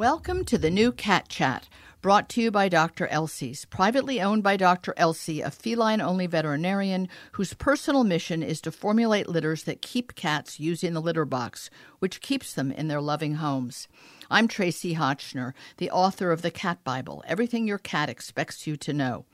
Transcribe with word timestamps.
Welcome 0.00 0.46
to 0.46 0.56
the 0.56 0.70
new 0.70 0.92
Cat 0.92 1.28
Chat, 1.28 1.68
brought 2.00 2.30
to 2.30 2.40
you 2.40 2.50
by 2.50 2.70
Dr. 2.70 3.06
Elsey's, 3.08 3.66
privately 3.66 4.18
owned 4.18 4.42
by 4.42 4.56
Dr. 4.56 4.94
Elsey, 4.96 5.42
a 5.42 5.50
feline 5.50 6.00
only 6.00 6.26
veterinarian 6.26 7.06
whose 7.32 7.52
personal 7.52 8.02
mission 8.02 8.42
is 8.42 8.62
to 8.62 8.72
formulate 8.72 9.28
litters 9.28 9.64
that 9.64 9.82
keep 9.82 10.14
cats 10.14 10.58
using 10.58 10.94
the 10.94 11.02
litter 11.02 11.26
box, 11.26 11.68
which 11.98 12.22
keeps 12.22 12.54
them 12.54 12.72
in 12.72 12.88
their 12.88 13.02
loving 13.02 13.34
homes. 13.34 13.88
I'm 14.30 14.48
Tracie 14.48 14.94
Hotchner, 14.94 15.52
the 15.76 15.90
author 15.90 16.32
of 16.32 16.40
the 16.40 16.50
Cat 16.50 16.82
Bible 16.82 17.22
Everything 17.26 17.66
Your 17.66 17.76
Cat 17.76 18.08
Expects 18.08 18.66
You 18.66 18.78
to 18.78 18.94
Know. 18.94 19.26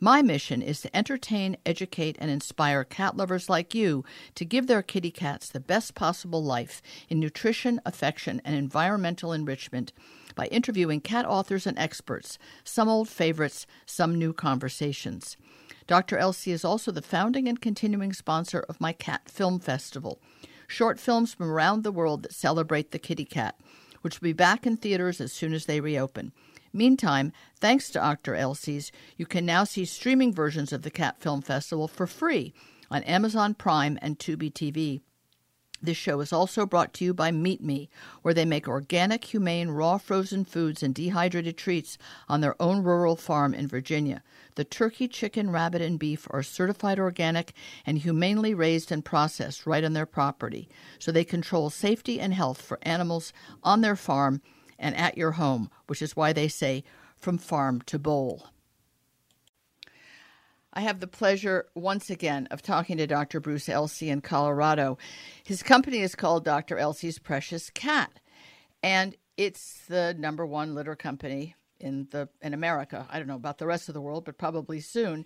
My 0.00 0.22
mission 0.22 0.60
is 0.60 0.80
to 0.80 0.96
entertain, 0.96 1.56
educate, 1.64 2.16
and 2.18 2.30
inspire 2.30 2.84
cat 2.84 3.16
lovers 3.16 3.48
like 3.48 3.74
you 3.74 4.04
to 4.34 4.44
give 4.44 4.66
their 4.66 4.82
kitty 4.82 5.10
cats 5.10 5.48
the 5.48 5.60
best 5.60 5.94
possible 5.94 6.42
life 6.42 6.82
in 7.08 7.20
nutrition, 7.20 7.80
affection, 7.86 8.40
and 8.44 8.56
environmental 8.56 9.32
enrichment 9.32 9.92
by 10.34 10.46
interviewing 10.46 11.00
cat 11.00 11.24
authors 11.24 11.66
and 11.66 11.78
experts, 11.78 12.38
some 12.64 12.88
old 12.88 13.08
favorites, 13.08 13.66
some 13.86 14.18
new 14.18 14.32
conversations. 14.32 15.36
Dr. 15.86 16.18
Elsey 16.18 16.50
is 16.50 16.64
also 16.64 16.90
the 16.90 17.02
founding 17.02 17.46
and 17.46 17.60
continuing 17.60 18.12
sponsor 18.12 18.60
of 18.68 18.80
my 18.80 18.92
Cat 18.92 19.28
Film 19.28 19.60
Festival, 19.60 20.20
short 20.66 20.98
films 20.98 21.34
from 21.34 21.50
around 21.50 21.84
the 21.84 21.92
world 21.92 22.22
that 22.22 22.32
celebrate 22.32 22.90
the 22.90 22.98
kitty 22.98 23.24
cat, 23.26 23.60
which 24.00 24.20
will 24.20 24.26
be 24.26 24.32
back 24.32 24.66
in 24.66 24.76
theaters 24.76 25.20
as 25.20 25.32
soon 25.32 25.52
as 25.52 25.66
they 25.66 25.80
reopen. 25.80 26.32
Meantime, 26.74 27.32
thanks 27.60 27.88
to 27.90 28.00
Dr. 28.00 28.34
Elsey's, 28.34 28.90
you 29.16 29.26
can 29.26 29.46
now 29.46 29.62
see 29.62 29.84
streaming 29.84 30.34
versions 30.34 30.72
of 30.72 30.82
the 30.82 30.90
Cat 30.90 31.20
Film 31.20 31.40
Festival 31.40 31.86
for 31.86 32.08
free 32.08 32.52
on 32.90 33.04
Amazon 33.04 33.54
Prime 33.54 33.96
and 34.02 34.18
Tubi 34.18 34.52
TV. 34.52 35.00
This 35.80 35.96
show 35.96 36.20
is 36.20 36.32
also 36.32 36.66
brought 36.66 36.92
to 36.94 37.04
you 37.04 37.14
by 37.14 37.30
Meet 37.30 37.62
Me, 37.62 37.88
where 38.22 38.34
they 38.34 38.44
make 38.44 38.66
organic, 38.66 39.26
humane, 39.26 39.68
raw 39.68 39.98
frozen 39.98 40.44
foods 40.44 40.82
and 40.82 40.92
dehydrated 40.94 41.56
treats 41.56 41.96
on 42.28 42.40
their 42.40 42.60
own 42.60 42.82
rural 42.82 43.14
farm 43.14 43.54
in 43.54 43.68
Virginia. 43.68 44.24
The 44.56 44.64
turkey, 44.64 45.06
chicken, 45.06 45.50
rabbit, 45.50 45.80
and 45.80 45.96
beef 45.96 46.26
are 46.30 46.42
certified 46.42 46.98
organic 46.98 47.52
and 47.86 47.98
humanely 47.98 48.52
raised 48.52 48.90
and 48.90 49.04
processed 49.04 49.64
right 49.64 49.84
on 49.84 49.92
their 49.92 50.06
property, 50.06 50.68
so 50.98 51.12
they 51.12 51.24
control 51.24 51.70
safety 51.70 52.18
and 52.18 52.34
health 52.34 52.60
for 52.60 52.80
animals 52.82 53.32
on 53.62 53.80
their 53.80 53.96
farm 53.96 54.40
and 54.78 54.96
at 54.96 55.16
your 55.16 55.32
home, 55.32 55.70
which 55.86 56.02
is 56.02 56.16
why 56.16 56.32
they 56.32 56.48
say 56.48 56.84
from 57.16 57.38
farm 57.38 57.80
to 57.82 57.98
bowl. 57.98 58.48
I 60.72 60.80
have 60.80 60.98
the 60.98 61.06
pleasure 61.06 61.66
once 61.74 62.10
again 62.10 62.48
of 62.50 62.60
talking 62.60 62.96
to 62.96 63.06
Dr. 63.06 63.38
Bruce 63.38 63.68
Elsey 63.68 64.10
in 64.10 64.20
Colorado. 64.20 64.98
His 65.44 65.62
company 65.62 66.00
is 66.00 66.16
called 66.16 66.44
Dr. 66.44 66.78
Elsey's 66.78 67.20
Precious 67.20 67.70
Cat, 67.70 68.18
and 68.82 69.14
it's 69.36 69.82
the 69.86 70.14
number 70.18 70.44
one 70.44 70.74
litter 70.74 70.96
company 70.96 71.54
in 71.78 72.08
the 72.10 72.28
in 72.42 72.54
America. 72.54 73.06
I 73.08 73.18
don't 73.18 73.28
know 73.28 73.36
about 73.36 73.58
the 73.58 73.66
rest 73.66 73.88
of 73.88 73.94
the 73.94 74.00
world, 74.00 74.24
but 74.24 74.36
probably 74.36 74.80
soon. 74.80 75.24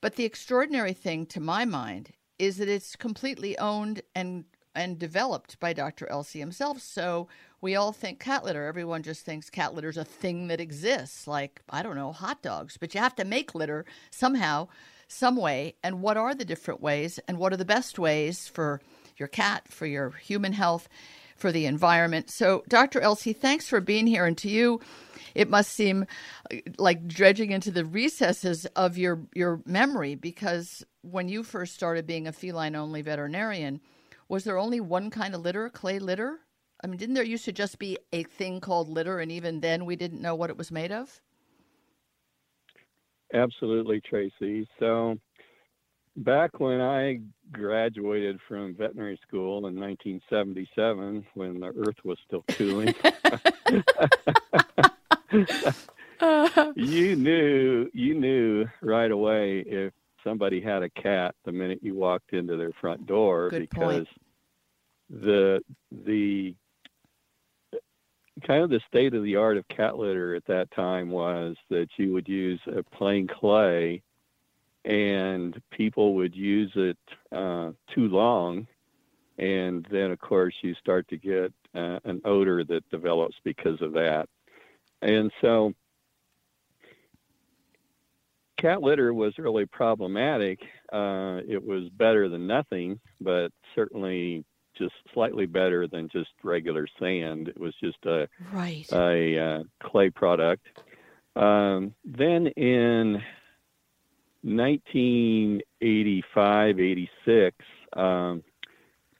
But 0.00 0.16
the 0.16 0.24
extraordinary 0.24 0.94
thing 0.94 1.26
to 1.26 1.40
my 1.40 1.64
mind 1.64 2.12
is 2.38 2.56
that 2.56 2.68
it's 2.68 2.96
completely 2.96 3.58
owned 3.58 4.02
and 4.14 4.44
and 4.74 4.98
developed 4.98 5.58
by 5.58 5.72
Dr. 5.72 6.08
Elsey 6.08 6.38
himself. 6.38 6.80
So 6.80 7.28
we 7.60 7.74
all 7.74 7.92
think 7.92 8.20
cat 8.20 8.44
litter. 8.44 8.66
Everyone 8.66 9.02
just 9.02 9.24
thinks 9.24 9.50
cat 9.50 9.74
litter 9.74 9.88
is 9.88 9.96
a 9.96 10.04
thing 10.04 10.48
that 10.48 10.60
exists, 10.60 11.26
like, 11.26 11.60
I 11.68 11.82
don't 11.82 11.96
know, 11.96 12.12
hot 12.12 12.42
dogs. 12.42 12.76
But 12.76 12.94
you 12.94 13.00
have 13.00 13.16
to 13.16 13.24
make 13.24 13.54
litter 13.54 13.84
somehow, 14.10 14.68
some 15.08 15.36
way. 15.36 15.74
And 15.82 16.00
what 16.00 16.16
are 16.16 16.34
the 16.34 16.44
different 16.44 16.80
ways? 16.80 17.18
And 17.26 17.38
what 17.38 17.52
are 17.52 17.56
the 17.56 17.64
best 17.64 17.98
ways 17.98 18.46
for 18.46 18.80
your 19.16 19.28
cat, 19.28 19.68
for 19.68 19.86
your 19.86 20.10
human 20.10 20.52
health, 20.52 20.88
for 21.36 21.50
the 21.50 21.66
environment? 21.66 22.30
So, 22.30 22.62
Dr. 22.68 23.00
Elsey, 23.00 23.32
thanks 23.32 23.68
for 23.68 23.80
being 23.80 24.06
here. 24.06 24.24
And 24.24 24.38
to 24.38 24.48
you, 24.48 24.80
it 25.34 25.50
must 25.50 25.72
seem 25.72 26.06
uh, 26.52 26.56
like 26.78 27.08
dredging 27.08 27.50
into 27.50 27.72
the 27.72 27.84
recesses 27.84 28.66
of 28.76 28.96
your, 28.96 29.22
your 29.34 29.60
memory 29.66 30.14
because 30.14 30.84
when 31.02 31.28
you 31.28 31.42
first 31.42 31.74
started 31.74 32.06
being 32.06 32.28
a 32.28 32.32
feline 32.32 32.76
only 32.76 33.02
veterinarian, 33.02 33.80
was 34.28 34.44
there 34.44 34.58
only 34.58 34.80
one 34.80 35.10
kind 35.10 35.34
of 35.34 35.40
litter, 35.40 35.68
clay 35.70 35.98
litter? 35.98 36.38
I 36.82 36.86
mean, 36.86 36.96
didn't 36.98 37.14
there 37.14 37.24
used 37.24 37.44
to 37.46 37.52
just 37.52 37.78
be 37.78 37.98
a 38.12 38.22
thing 38.22 38.60
called 38.60 38.88
litter, 38.88 39.18
and 39.18 39.32
even 39.32 39.60
then 39.60 39.84
we 39.84 39.96
didn't 39.96 40.20
know 40.22 40.34
what 40.34 40.50
it 40.50 40.56
was 40.56 40.70
made 40.70 40.92
of? 40.92 41.20
Absolutely, 43.34 44.00
Tracie. 44.00 44.68
So, 44.78 45.16
back 46.16 46.60
when 46.60 46.80
I 46.80 47.20
graduated 47.52 48.38
from 48.46 48.74
veterinary 48.74 49.18
school 49.26 49.66
in 49.66 49.78
1977, 49.78 51.26
when 51.34 51.60
the 51.60 51.66
Earth 51.68 51.96
was 52.04 52.18
still 52.26 52.44
cooling, 52.52 52.94
you 56.76 57.16
knew 57.16 57.90
you 57.92 58.14
knew 58.14 58.66
right 58.82 59.10
away 59.10 59.60
if 59.66 59.92
somebody 60.24 60.60
had 60.60 60.82
a 60.82 60.90
cat 60.90 61.34
the 61.44 61.52
minute 61.52 61.80
you 61.82 61.94
walked 61.94 62.32
into 62.32 62.56
their 62.56 62.72
front 62.80 63.06
door 63.06 63.50
Good 63.50 63.68
because 63.68 64.06
point. 64.06 64.08
the 65.22 65.60
the 66.06 66.54
kind 68.40 68.62
of 68.62 68.70
the 68.70 68.80
state 68.86 69.14
of 69.14 69.22
the 69.22 69.36
art 69.36 69.56
of 69.56 69.66
cat 69.68 69.98
litter 69.98 70.34
at 70.34 70.46
that 70.46 70.70
time 70.70 71.10
was 71.10 71.56
that 71.70 71.88
you 71.96 72.12
would 72.12 72.28
use 72.28 72.60
a 72.66 72.82
plain 72.82 73.26
clay 73.26 74.02
and 74.84 75.60
people 75.70 76.14
would 76.14 76.34
use 76.34 76.72
it 76.74 76.98
uh, 77.32 77.72
too 77.94 78.08
long. 78.08 78.66
And 79.38 79.86
then 79.90 80.10
of 80.10 80.18
course 80.18 80.54
you 80.62 80.74
start 80.74 81.06
to 81.08 81.16
get 81.16 81.52
uh, 81.74 81.98
an 82.04 82.20
odor 82.24 82.64
that 82.64 82.88
develops 82.90 83.36
because 83.44 83.80
of 83.82 83.92
that. 83.92 84.28
And 85.02 85.30
so 85.40 85.74
cat 88.56 88.82
litter 88.82 89.14
was 89.14 89.38
really 89.38 89.66
problematic. 89.66 90.60
Uh, 90.92 91.40
it 91.46 91.64
was 91.64 91.88
better 91.90 92.28
than 92.28 92.46
nothing 92.46 93.00
but 93.20 93.52
certainly 93.74 94.44
just 94.78 94.94
slightly 95.12 95.46
better 95.46 95.86
than 95.86 96.08
just 96.08 96.30
regular 96.42 96.86
sand. 96.98 97.48
It 97.48 97.58
was 97.58 97.74
just 97.82 97.98
a 98.06 98.28
right. 98.52 98.86
a 98.92 99.38
uh, 99.38 99.62
clay 99.82 100.10
product. 100.10 100.66
Um, 101.36 101.94
then 102.04 102.48
in 102.48 103.22
1985, 104.42 106.80
86, 106.80 107.56
um, 107.94 108.42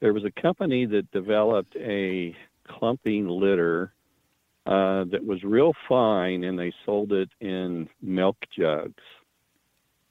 there 0.01 0.13
was 0.13 0.25
a 0.25 0.41
company 0.41 0.85
that 0.85 1.09
developed 1.11 1.75
a 1.75 2.35
clumping 2.67 3.27
litter 3.27 3.93
uh, 4.65 5.05
that 5.05 5.25
was 5.25 5.41
real 5.43 5.73
fine, 5.87 6.43
and 6.43 6.59
they 6.59 6.71
sold 6.85 7.11
it 7.11 7.29
in 7.39 7.89
milk 8.01 8.37
jugs. 8.57 9.03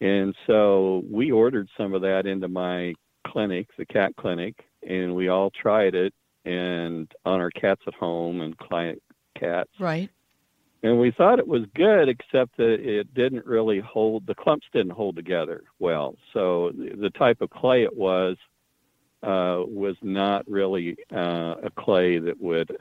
And 0.00 0.34
so 0.46 1.04
we 1.10 1.30
ordered 1.30 1.68
some 1.76 1.94
of 1.94 2.02
that 2.02 2.26
into 2.26 2.48
my 2.48 2.94
clinic, 3.26 3.68
the 3.76 3.86
cat 3.86 4.14
clinic, 4.16 4.64
and 4.86 5.14
we 5.14 5.28
all 5.28 5.50
tried 5.50 5.94
it 5.94 6.14
and 6.44 7.10
on 7.24 7.40
our 7.40 7.50
cats 7.50 7.82
at 7.86 7.94
home 7.94 8.40
and 8.40 8.56
client 8.58 9.02
cats. 9.38 9.70
Right. 9.78 10.10
And 10.82 11.00
we 11.00 11.10
thought 11.10 11.38
it 11.40 11.48
was 11.48 11.62
good, 11.74 12.08
except 12.08 12.56
that 12.56 12.78
it 12.80 13.12
didn't 13.12 13.44
really 13.44 13.80
hold, 13.80 14.26
the 14.26 14.34
clumps 14.34 14.66
didn't 14.72 14.92
hold 14.92 15.16
together 15.16 15.64
well. 15.78 16.16
So 16.32 16.70
the, 16.72 17.10
type 17.10 17.40
of 17.40 17.50
clay 17.50 17.82
it 17.82 17.96
was, 17.96 18.36
uh, 19.22 19.64
was 19.66 19.96
not 20.02 20.48
really 20.48 20.96
uh, 21.12 21.56
a 21.64 21.70
clay 21.76 22.18
that 22.18 22.40
would 22.40 22.76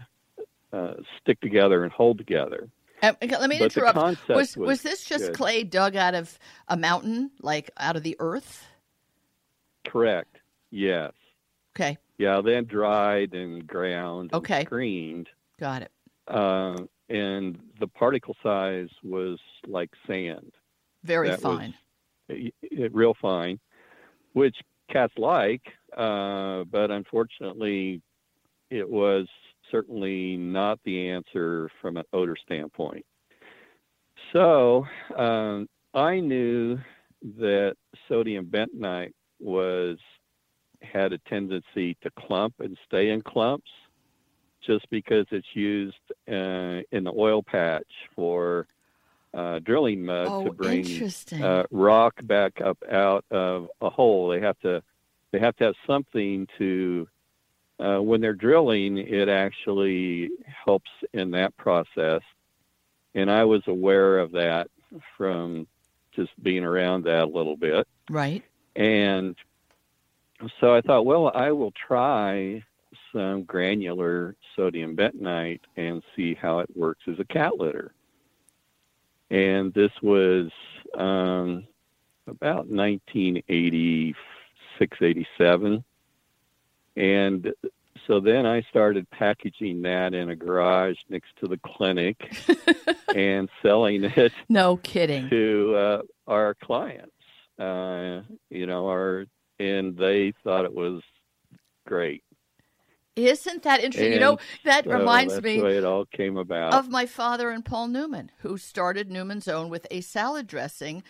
uh, 0.71 0.93
stick 1.19 1.41
together 1.41 1.83
and 1.83 1.91
hold 1.91 2.19
together. 2.19 2.69
Uh, 3.01 3.13
let 3.21 3.49
me 3.49 3.57
But 3.59 3.75
interrupt. 3.75 3.97
Was, 3.97 4.55
was 4.55 4.57
was 4.57 4.81
this 4.81 5.03
just 5.03 5.27
good. 5.27 5.35
clay 5.35 5.63
dug 5.63 5.95
out 5.95 6.13
of 6.13 6.37
a 6.67 6.77
mountain, 6.77 7.31
like 7.41 7.69
out 7.77 7.95
of 7.95 8.03
the 8.03 8.15
earth? 8.19 8.65
Correct. 9.87 10.37
Yes. 10.71 11.13
Okay, 11.77 11.97
Yeah, 12.17 12.41
then 12.41 12.65
dried 12.65 13.33
and 13.35 13.65
ground 13.67 14.31
and 14.33 14.39
Okay. 14.39 14.65
screened. 14.65 15.29
got 15.59 15.81
it. 15.83 15.91
Uh, 16.27 16.75
and 17.09 17.57
the 17.79 17.87
particle 17.87 18.35
size 18.43 18.89
was 19.03 19.39
like 19.67 19.89
sand. 20.07 20.51
Very 21.03 21.29
That 21.29 21.35
was- 21.43 21.57
fine. 21.59 21.73
it, 22.29 22.53
it- 22.61 22.93
real 22.95 23.13
fine, 23.13 23.59
which 24.33 24.57
cats 24.89 25.13
like, 25.17 25.61
uh, 25.95 26.63
but 26.65 26.89
unfortunately, 26.91 28.01
it 28.71 28.87
was 28.89 29.27
certainly 29.71 30.35
not 30.37 30.79
the 30.83 31.09
answer 31.09 31.69
from 31.81 31.97
an 31.97 32.03
odor 32.13 32.35
standpoint. 32.35 33.05
So 34.33 34.85
um, 35.15 35.69
I 35.93 36.19
knew 36.19 36.79
that 37.37 37.77
sodium 38.07 38.45
bentonite 38.47 39.13
was 39.39 39.97
had 40.81 41.13
a 41.13 41.17
tendency 41.19 41.95
to 42.01 42.09
clump 42.11 42.55
and 42.59 42.77
stay 42.85 43.09
in 43.09 43.21
clumps 43.21 43.69
just 44.65 44.89
because 44.89 45.25
it's 45.31 45.47
used 45.53 45.95
uh, 46.27 46.81
in 46.91 47.03
the 47.03 47.13
oil 47.15 47.41
patch 47.41 47.87
for 48.15 48.67
uh, 49.33 49.59
drilling 49.59 50.03
mud 50.03 50.27
oh, 50.29 50.45
to 50.45 50.51
bring 50.51 50.85
uh, 51.41 51.63
rock 51.71 52.15
back 52.23 52.59
up 52.61 52.77
out 52.91 53.23
of 53.31 53.69
a 53.81 53.89
hole. 53.89 54.29
They 54.29 54.39
have 54.41 54.59
to 54.59 54.81
they 55.31 55.39
have 55.39 55.55
to 55.57 55.65
have 55.65 55.75
something 55.85 56.47
to 56.57 57.07
uh, 57.79 57.99
when 57.99 58.21
they're 58.21 58.33
drilling, 58.33 58.97
it 58.97 59.29
actually 59.29 60.29
helps 60.65 60.89
in 61.13 61.31
that 61.31 61.55
process. 61.57 62.21
And 63.13 63.29
I 63.31 63.43
was 63.43 63.61
aware 63.67 64.19
of 64.19 64.31
that 64.31 64.67
from 65.15 65.67
just 66.15 66.31
being 66.41 66.63
around 66.63 67.03
that 67.05 67.23
a 67.23 67.27
little 67.27 67.55
bit. 67.55 67.87
Right. 68.09 68.43
And 68.75 69.35
so 70.59 70.75
I 70.75 70.81
thought, 70.81 71.05
well, 71.05 71.31
I 71.33 71.51
will 71.51 71.71
try 71.71 72.61
some 73.11 73.43
granular 73.43 74.35
sodium 74.55 74.95
bentonite 74.95 75.61
and 75.75 76.03
see 76.15 76.35
how 76.35 76.59
it 76.59 76.69
works 76.75 77.01
as 77.07 77.19
a 77.19 77.25
cat 77.25 77.57
litter. 77.57 77.93
And 79.29 79.73
this 79.73 79.91
was 80.01 80.49
um, 80.97 81.67
about 82.27 82.67
1986, 82.67 84.97
87. 85.01 85.83
And 86.95 87.53
so 88.07 88.19
then 88.19 88.45
I 88.45 88.61
started 88.69 89.09
packaging 89.09 89.81
that 89.81 90.13
in 90.13 90.29
a 90.29 90.35
garage 90.35 90.97
next 91.09 91.35
to 91.41 91.47
the 91.47 91.57
clinic 91.57 92.37
and 93.15 93.49
selling 93.61 94.05
it. 94.05 94.31
No 94.47 94.77
kidding. 94.77 95.29
To 95.29 95.75
uh, 95.75 96.01
our 96.25 96.55
clients, 96.55 97.11
uh, 97.59 98.21
you 98.49 98.65
know, 98.65 98.87
our 98.87 99.25
and 99.59 99.97
they 99.97 100.33
thought 100.43 100.65
it 100.65 100.73
was 100.73 101.01
great. 101.85 102.23
Isn't 103.15 103.63
that 103.63 103.83
interesting? 103.83 104.05
And 104.05 104.13
you 104.13 104.19
know, 104.19 104.37
that 104.63 104.83
so 104.85 104.91
reminds 104.91 105.33
that's 105.33 105.43
me 105.43 105.57
the 105.57 105.63
way 105.63 105.77
it 105.77 105.85
all 105.85 106.05
came 106.05 106.37
about. 106.37 106.73
of 106.73 106.89
my 106.89 107.07
father 107.07 107.49
and 107.49 107.65
Paul 107.65 107.87
Newman, 107.87 108.31
who 108.39 108.57
started 108.57 109.09
Newman's 109.09 109.47
Own 109.47 109.69
with 109.69 109.87
a 109.89 110.01
salad 110.01 110.45
dressing 110.45 111.01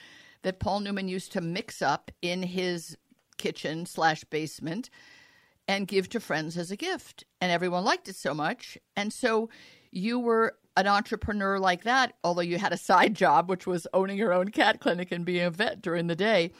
that 0.43 0.59
Paul 0.59 0.79
Newman 0.79 1.09
used 1.09 1.33
to 1.33 1.41
mix 1.41 1.81
up 1.81 2.09
in 2.21 2.43
his 2.43 2.97
kitchen 3.37 3.85
slash 3.85 4.23
basement 4.25 4.89
and 5.67 5.87
give 5.87 6.07
to 6.09 6.21
friends 6.21 6.57
as 6.57 6.71
a 6.71 6.77
gift. 6.77 7.25
And 7.41 7.51
everyone 7.51 7.83
liked 7.83 8.07
it 8.07 8.15
so 8.15 8.33
much. 8.33 8.77
And 8.95 9.11
so 9.11 9.49
you 9.91 10.17
were 10.17 10.55
an 10.77 10.87
entrepreneur 10.87 11.59
like 11.59 11.83
that, 11.83 12.13
although 12.23 12.41
you 12.41 12.57
had 12.57 12.71
a 12.71 12.77
side 12.77 13.15
job, 13.15 13.49
which 13.49 13.67
was 13.67 13.85
owning 13.93 14.17
your 14.17 14.31
own 14.31 14.49
cat 14.49 14.79
clinic 14.79 15.11
and 15.11 15.25
being 15.25 15.43
a 15.43 15.51
vet 15.51 15.81
during 15.81 16.07
the 16.07 16.15
day. 16.15 16.51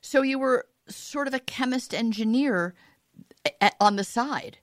So 0.00 0.22
you 0.22 0.38
were 0.38 0.66
sort 0.88 1.28
of 1.28 1.34
a 1.34 1.38
chemist 1.38 1.94
engineer 1.94 2.74
on 3.80 3.96
the 3.96 4.04
side. 4.04 4.58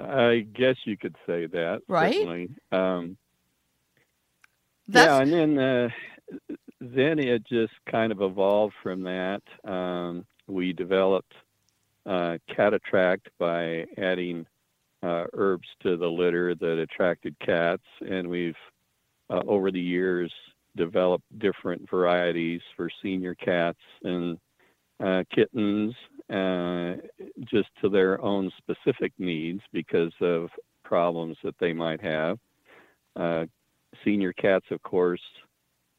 I 0.00 0.46
guess 0.52 0.76
you 0.84 0.96
could 0.96 1.16
say 1.26 1.46
that. 1.46 1.82
Right. 1.88 2.48
Um, 2.70 3.16
yeah, 4.86 5.20
and 5.20 5.32
then 5.32 5.58
uh, 5.58 5.88
then 6.80 7.18
it 7.18 7.46
just 7.46 7.72
kind 7.90 8.12
of 8.12 8.22
evolved 8.22 8.74
from 8.82 9.02
that. 9.02 9.42
Um, 9.64 10.24
we 10.46 10.72
developed 10.72 11.34
uh, 12.06 12.38
cat 12.54 12.74
attract 12.74 13.28
by 13.38 13.84
adding 13.98 14.46
uh, 15.02 15.24
herbs 15.34 15.68
to 15.82 15.96
the 15.96 16.06
litter 16.06 16.54
that 16.54 16.78
attracted 16.78 17.36
cats, 17.40 17.82
and 18.00 18.28
we've 18.28 18.56
uh, 19.30 19.42
over 19.46 19.70
the 19.70 19.80
years 19.80 20.32
developed 20.76 21.24
different 21.38 21.88
varieties 21.90 22.60
for 22.76 22.90
senior 23.02 23.34
cats 23.34 23.78
and 24.02 24.38
uh, 25.00 25.22
kittens, 25.34 25.94
uh, 26.30 26.94
just 27.44 27.68
to 27.80 27.88
their 27.88 28.20
own 28.22 28.50
specific 28.58 29.12
needs 29.18 29.60
because 29.72 30.12
of 30.20 30.50
problems 30.84 31.36
that 31.44 31.54
they 31.58 31.72
might 31.72 32.00
have. 32.00 32.38
Uh, 33.16 33.46
senior 34.04 34.32
cats, 34.32 34.66
of 34.70 34.82
course, 34.82 35.22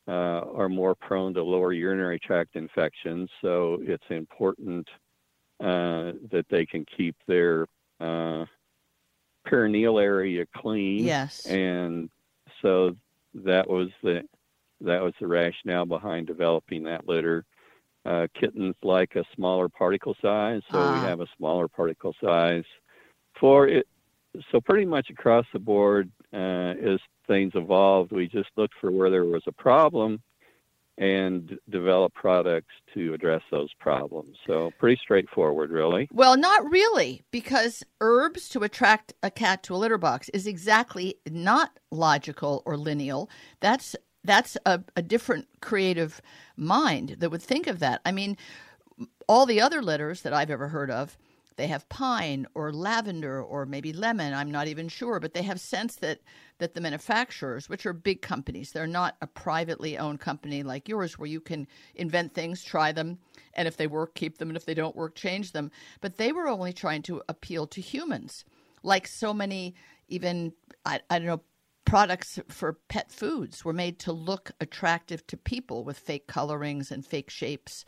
uh, 0.07 0.41
are 0.53 0.69
more 0.69 0.95
prone 0.95 1.33
to 1.33 1.43
lower 1.43 1.71
urinary 1.71 2.19
tract 2.19 2.55
infections, 2.55 3.29
so 3.41 3.77
it's 3.81 4.03
important 4.09 4.87
uh, 5.59 6.13
that 6.31 6.45
they 6.49 6.65
can 6.65 6.85
keep 6.97 7.15
their 7.27 7.67
uh, 7.99 8.45
perineal 9.47 10.01
area 10.01 10.45
clean. 10.55 11.05
Yes. 11.05 11.45
And 11.45 12.09
so 12.61 12.95
that 13.33 13.69
was 13.69 13.89
the 14.01 14.23
that 14.81 15.01
was 15.01 15.13
the 15.19 15.27
rationale 15.27 15.85
behind 15.85 16.27
developing 16.27 16.83
that 16.83 17.07
litter. 17.07 17.45
Uh, 18.05 18.27
kittens 18.39 18.75
like 18.81 19.15
a 19.15 19.23
smaller 19.35 19.67
particle 19.67 20.15
size, 20.21 20.61
so 20.71 20.77
Ah. 20.77 20.93
we 20.93 21.07
have 21.07 21.19
a 21.19 21.27
smaller 21.37 21.67
particle 21.67 22.15
size 22.23 22.63
for 23.39 23.67
it. 23.67 23.87
So 24.51 24.61
pretty 24.61 24.85
much 24.85 25.09
across 25.09 25.45
the 25.51 25.59
board, 25.59 26.09
uh, 26.33 26.37
as 26.81 26.99
things 27.27 27.51
evolved, 27.55 28.11
we 28.11 28.27
just 28.27 28.49
looked 28.55 28.75
for 28.79 28.89
where 28.91 29.09
there 29.09 29.25
was 29.25 29.43
a 29.47 29.51
problem 29.51 30.21
and 30.97 31.57
developed 31.69 32.15
products 32.15 32.73
to 32.93 33.13
address 33.13 33.41
those 33.51 33.73
problems. 33.79 34.37
So 34.45 34.71
pretty 34.79 34.99
straightforward, 35.01 35.69
really. 35.71 36.09
Well, 36.11 36.35
not 36.35 36.69
really, 36.69 37.23
because 37.31 37.83
herbs 38.01 38.49
to 38.49 38.63
attract 38.63 39.13
a 39.23 39.31
cat 39.31 39.63
to 39.63 39.75
a 39.75 39.77
litter 39.77 39.97
box 39.97 40.27
is 40.29 40.45
exactly 40.45 41.15
not 41.29 41.79
logical 41.89 42.63
or 42.65 42.75
lineal. 42.75 43.29
That's 43.61 43.95
that's 44.23 44.57
a, 44.65 44.81
a 44.95 45.01
different 45.01 45.47
creative 45.61 46.21
mind 46.57 47.17
that 47.19 47.29
would 47.31 47.41
think 47.41 47.67
of 47.67 47.79
that. 47.79 48.01
I 48.05 48.11
mean, 48.11 48.37
all 49.27 49.45
the 49.45 49.61
other 49.61 49.81
litters 49.81 50.21
that 50.21 50.33
I've 50.33 50.51
ever 50.51 50.67
heard 50.67 50.91
of, 50.91 51.17
they 51.55 51.67
have 51.67 51.89
pine 51.89 52.47
or 52.53 52.71
lavender 52.71 53.41
or 53.43 53.65
maybe 53.65 53.91
lemon. 53.91 54.33
I'm 54.33 54.49
not 54.49 54.67
even 54.67 54.87
sure, 54.87 55.19
but 55.19 55.33
they 55.33 55.43
have 55.43 55.59
scents 55.59 55.97
that 55.97 56.19
that 56.57 56.73
the 56.73 56.81
manufacturers, 56.81 57.69
which 57.69 57.85
are 57.85 57.93
big 57.93 58.21
companies, 58.21 58.71
they're 58.71 58.87
not 58.87 59.15
a 59.21 59.27
privately 59.27 59.97
owned 59.97 60.19
company 60.19 60.63
like 60.63 60.89
yours, 60.89 61.17
where 61.17 61.27
you 61.27 61.39
can 61.39 61.67
invent 61.95 62.33
things, 62.33 62.63
try 62.63 62.91
them, 62.91 63.17
and 63.53 63.67
if 63.67 63.77
they 63.77 63.87
work, 63.87 64.13
keep 64.15 64.37
them, 64.37 64.49
and 64.49 64.57
if 64.57 64.65
they 64.65 64.73
don't 64.73 64.95
work, 64.95 65.15
change 65.15 65.51
them. 65.53 65.71
But 66.01 66.17
they 66.17 66.31
were 66.31 66.47
only 66.47 66.73
trying 66.73 67.01
to 67.03 67.21
appeal 67.29 67.67
to 67.67 67.81
humans, 67.81 68.45
like 68.83 69.07
so 69.07 69.33
many 69.33 69.75
even 70.09 70.53
I, 70.85 71.01
I 71.09 71.19
don't 71.19 71.27
know 71.27 71.41
products 71.89 72.39
for 72.49 72.73
pet 72.87 73.11
foods 73.11 73.65
were 73.65 73.73
made 73.73 73.97
to 73.97 74.11
look 74.11 74.51
attractive 74.61 75.25
to 75.25 75.35
people 75.35 75.83
with 75.83 75.97
fake 75.97 76.27
colorings 76.27 76.91
and 76.91 77.05
fake 77.05 77.31
shapes. 77.31 77.83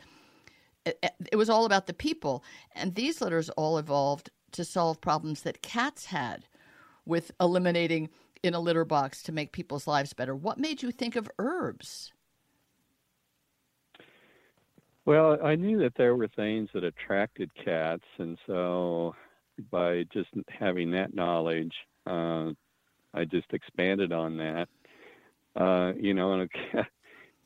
It, 0.84 0.98
it 1.30 1.36
was 1.36 1.48
all 1.48 1.64
about 1.64 1.86
the 1.86 1.94
people. 1.94 2.42
And 2.74 2.94
these 2.94 3.20
litters 3.20 3.48
all 3.50 3.78
evolved 3.78 4.30
to 4.52 4.64
solve 4.64 5.00
problems 5.00 5.42
that 5.42 5.62
cats 5.62 6.06
had 6.06 6.48
with 7.06 7.30
eliminating 7.40 8.08
in 8.42 8.54
a 8.54 8.60
litter 8.60 8.84
box 8.84 9.22
to 9.22 9.32
make 9.32 9.52
people's 9.52 9.86
lives 9.86 10.12
better. 10.12 10.34
What 10.34 10.58
made 10.58 10.82
you 10.82 10.90
think 10.90 11.14
of 11.14 11.30
herbs? 11.38 12.12
Well, 15.04 15.38
I 15.44 15.54
knew 15.54 15.78
that 15.78 15.94
there 15.96 16.16
were 16.16 16.28
things 16.28 16.68
that 16.74 16.84
attracted 16.84 17.50
cats, 17.54 18.04
and 18.18 18.38
so 18.46 19.14
by 19.70 20.04
just 20.12 20.30
having 20.48 20.92
that 20.92 21.14
knowledge, 21.14 21.74
uh, 22.06 22.50
I 23.14 23.24
just 23.24 23.52
expanded 23.52 24.12
on 24.12 24.36
that. 24.38 24.68
Uh, 25.54 25.92
you 25.98 26.14
know, 26.14 26.32
and 26.32 26.50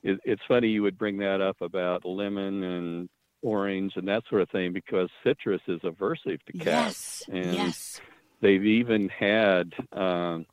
it, 0.03 0.21
it's 0.25 0.43
funny 0.47 0.69
you 0.69 0.83
would 0.83 0.99
bring 0.99 1.19
that 1.19 1.41
up 1.41 1.61
about 1.61 2.05
lemon 2.05 2.63
and 2.63 3.09
orange 3.43 3.93
and 3.97 4.09
that 4.09 4.23
sort 4.29 4.43
of 4.43 4.51
thing 4.51 4.73
because 4.73 5.09
citrus 5.25 5.61
is 5.69 5.81
aversive 5.81 6.43
to 6.45 6.53
cats, 6.53 6.65
yes, 6.65 7.25
and 7.29 7.55
yes. 7.55 8.01
they've 8.41 8.65
even 8.65 9.09
had 9.09 9.73
um, 9.93 10.47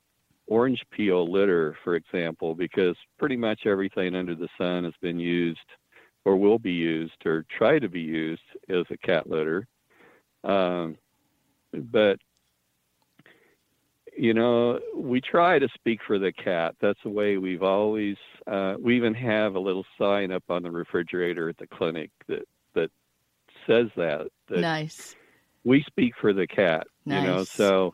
orange 0.48 0.84
peel 0.92 1.32
litter, 1.32 1.78
for 1.84 1.96
example, 1.96 2.56
because 2.56 2.96
pretty 3.18 3.38
much 3.38 3.62
everything 3.66 4.16
under 4.16 4.36
the 4.36 4.50
sun 4.58 4.84
has 4.84 4.94
been 5.02 5.20
used 5.20 5.60
or 6.26 6.38
will 6.38 6.60
be 6.60 6.72
used 6.72 7.26
or 7.26 7.46
try 7.58 7.80
to 7.80 7.90
be 7.90 8.02
used 8.02 8.42
as 8.70 8.86
a 8.90 8.98
cat 8.98 9.30
litter. 9.30 9.68
Um, 10.44 10.98
but 11.74 12.20
you 14.18 14.34
know, 14.34 14.80
we 14.96 15.22
try 15.22 15.60
to 15.60 15.68
speak 15.74 16.00
for 16.06 16.20
the 16.20 16.32
cat. 16.32 16.76
That's 16.82 17.00
the 17.04 17.10
way 17.10 17.38
we've 17.38 17.64
always. 17.64 18.18
Uh, 18.46 18.76
we 18.80 18.96
even 18.96 19.14
have 19.14 19.56
a 19.56 19.60
little 19.60 19.86
sign 19.98 20.32
up 20.32 20.44
on 20.50 20.64
the 20.64 20.72
refrigerator 20.72 21.50
at 21.50 21.58
the 21.58 21.68
clinic 21.68 22.12
that 22.28 22.48
that 22.74 22.92
says 23.68 23.88
that. 23.96 24.28
that 24.50 24.60
nice. 24.60 25.16
We 25.64 25.84
speak 25.84 26.14
for 26.20 26.34
the 26.34 26.48
cat. 26.48 26.88
Nice. 27.06 27.22
You 27.22 27.28
know, 27.28 27.44
so 27.44 27.94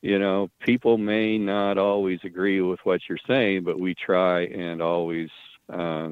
you 0.00 0.18
know, 0.18 0.48
people 0.60 0.96
may 0.96 1.38
not 1.38 1.78
always 1.78 2.20
agree 2.24 2.60
with 2.60 2.80
what 2.84 3.00
you're 3.08 3.18
saying, 3.26 3.64
but 3.64 3.80
we 3.80 3.94
try 3.94 4.42
and 4.42 4.80
always 4.80 5.28
uh, 5.72 6.10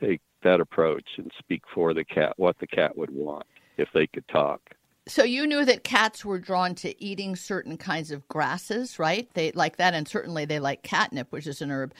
take 0.00 0.20
that 0.42 0.60
approach 0.60 1.06
and 1.16 1.30
speak 1.38 1.62
for 1.74 1.92
the 1.92 2.04
cat, 2.04 2.34
what 2.36 2.56
the 2.60 2.66
cat 2.66 2.96
would 2.96 3.10
want 3.10 3.46
if 3.76 3.88
they 3.92 4.06
could 4.06 4.26
talk. 4.28 4.60
So 5.08 5.24
you 5.24 5.46
knew 5.46 5.64
that 5.64 5.84
cats 5.84 6.22
were 6.22 6.38
drawn 6.38 6.74
to 6.76 7.02
eating 7.02 7.34
certain 7.34 7.78
kinds 7.78 8.10
of 8.10 8.28
grasses, 8.28 8.98
right? 8.98 9.28
They 9.32 9.52
like 9.52 9.78
that, 9.78 9.94
and 9.94 10.06
certainly 10.06 10.44
they 10.44 10.60
like 10.60 10.82
catnip, 10.82 11.32
which 11.32 11.46
is 11.46 11.62
an 11.62 11.70
herb. 11.70 11.94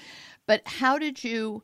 But 0.47 0.61
how 0.67 0.99
did 0.99 1.25
you 1.25 1.63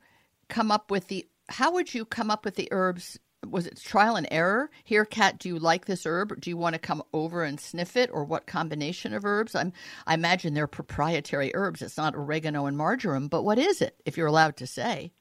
come 0.48 0.70
up 0.70 0.90
with 0.90 1.08
the? 1.08 1.26
How 1.50 1.72
would 1.72 1.92
you 1.92 2.06
come 2.06 2.30
up 2.30 2.46
with 2.46 2.54
the 2.56 2.68
herbs? 2.70 3.18
Was 3.46 3.66
it 3.66 3.78
trial 3.78 4.16
and 4.16 4.26
error? 4.30 4.70
Here, 4.84 5.04
cat, 5.04 5.38
do 5.38 5.50
you 5.50 5.58
like 5.58 5.84
this 5.84 6.06
herb? 6.06 6.40
Do 6.40 6.48
you 6.48 6.56
want 6.56 6.72
to 6.72 6.78
come 6.78 7.02
over 7.12 7.44
and 7.44 7.60
sniff 7.60 7.94
it, 7.94 8.08
or 8.10 8.24
what 8.24 8.46
combination 8.46 9.12
of 9.12 9.26
herbs? 9.26 9.54
I'm, 9.54 9.74
I 10.06 10.14
imagine 10.14 10.54
they're 10.54 10.66
proprietary 10.66 11.50
herbs. 11.54 11.82
It's 11.82 11.98
not 11.98 12.14
oregano 12.14 12.64
and 12.64 12.78
marjoram, 12.78 13.28
but 13.28 13.42
what 13.42 13.58
is 13.58 13.82
it, 13.82 14.00
if 14.06 14.16
you're 14.16 14.28
allowed 14.28 14.56
to 14.56 14.66
say? 14.66 15.12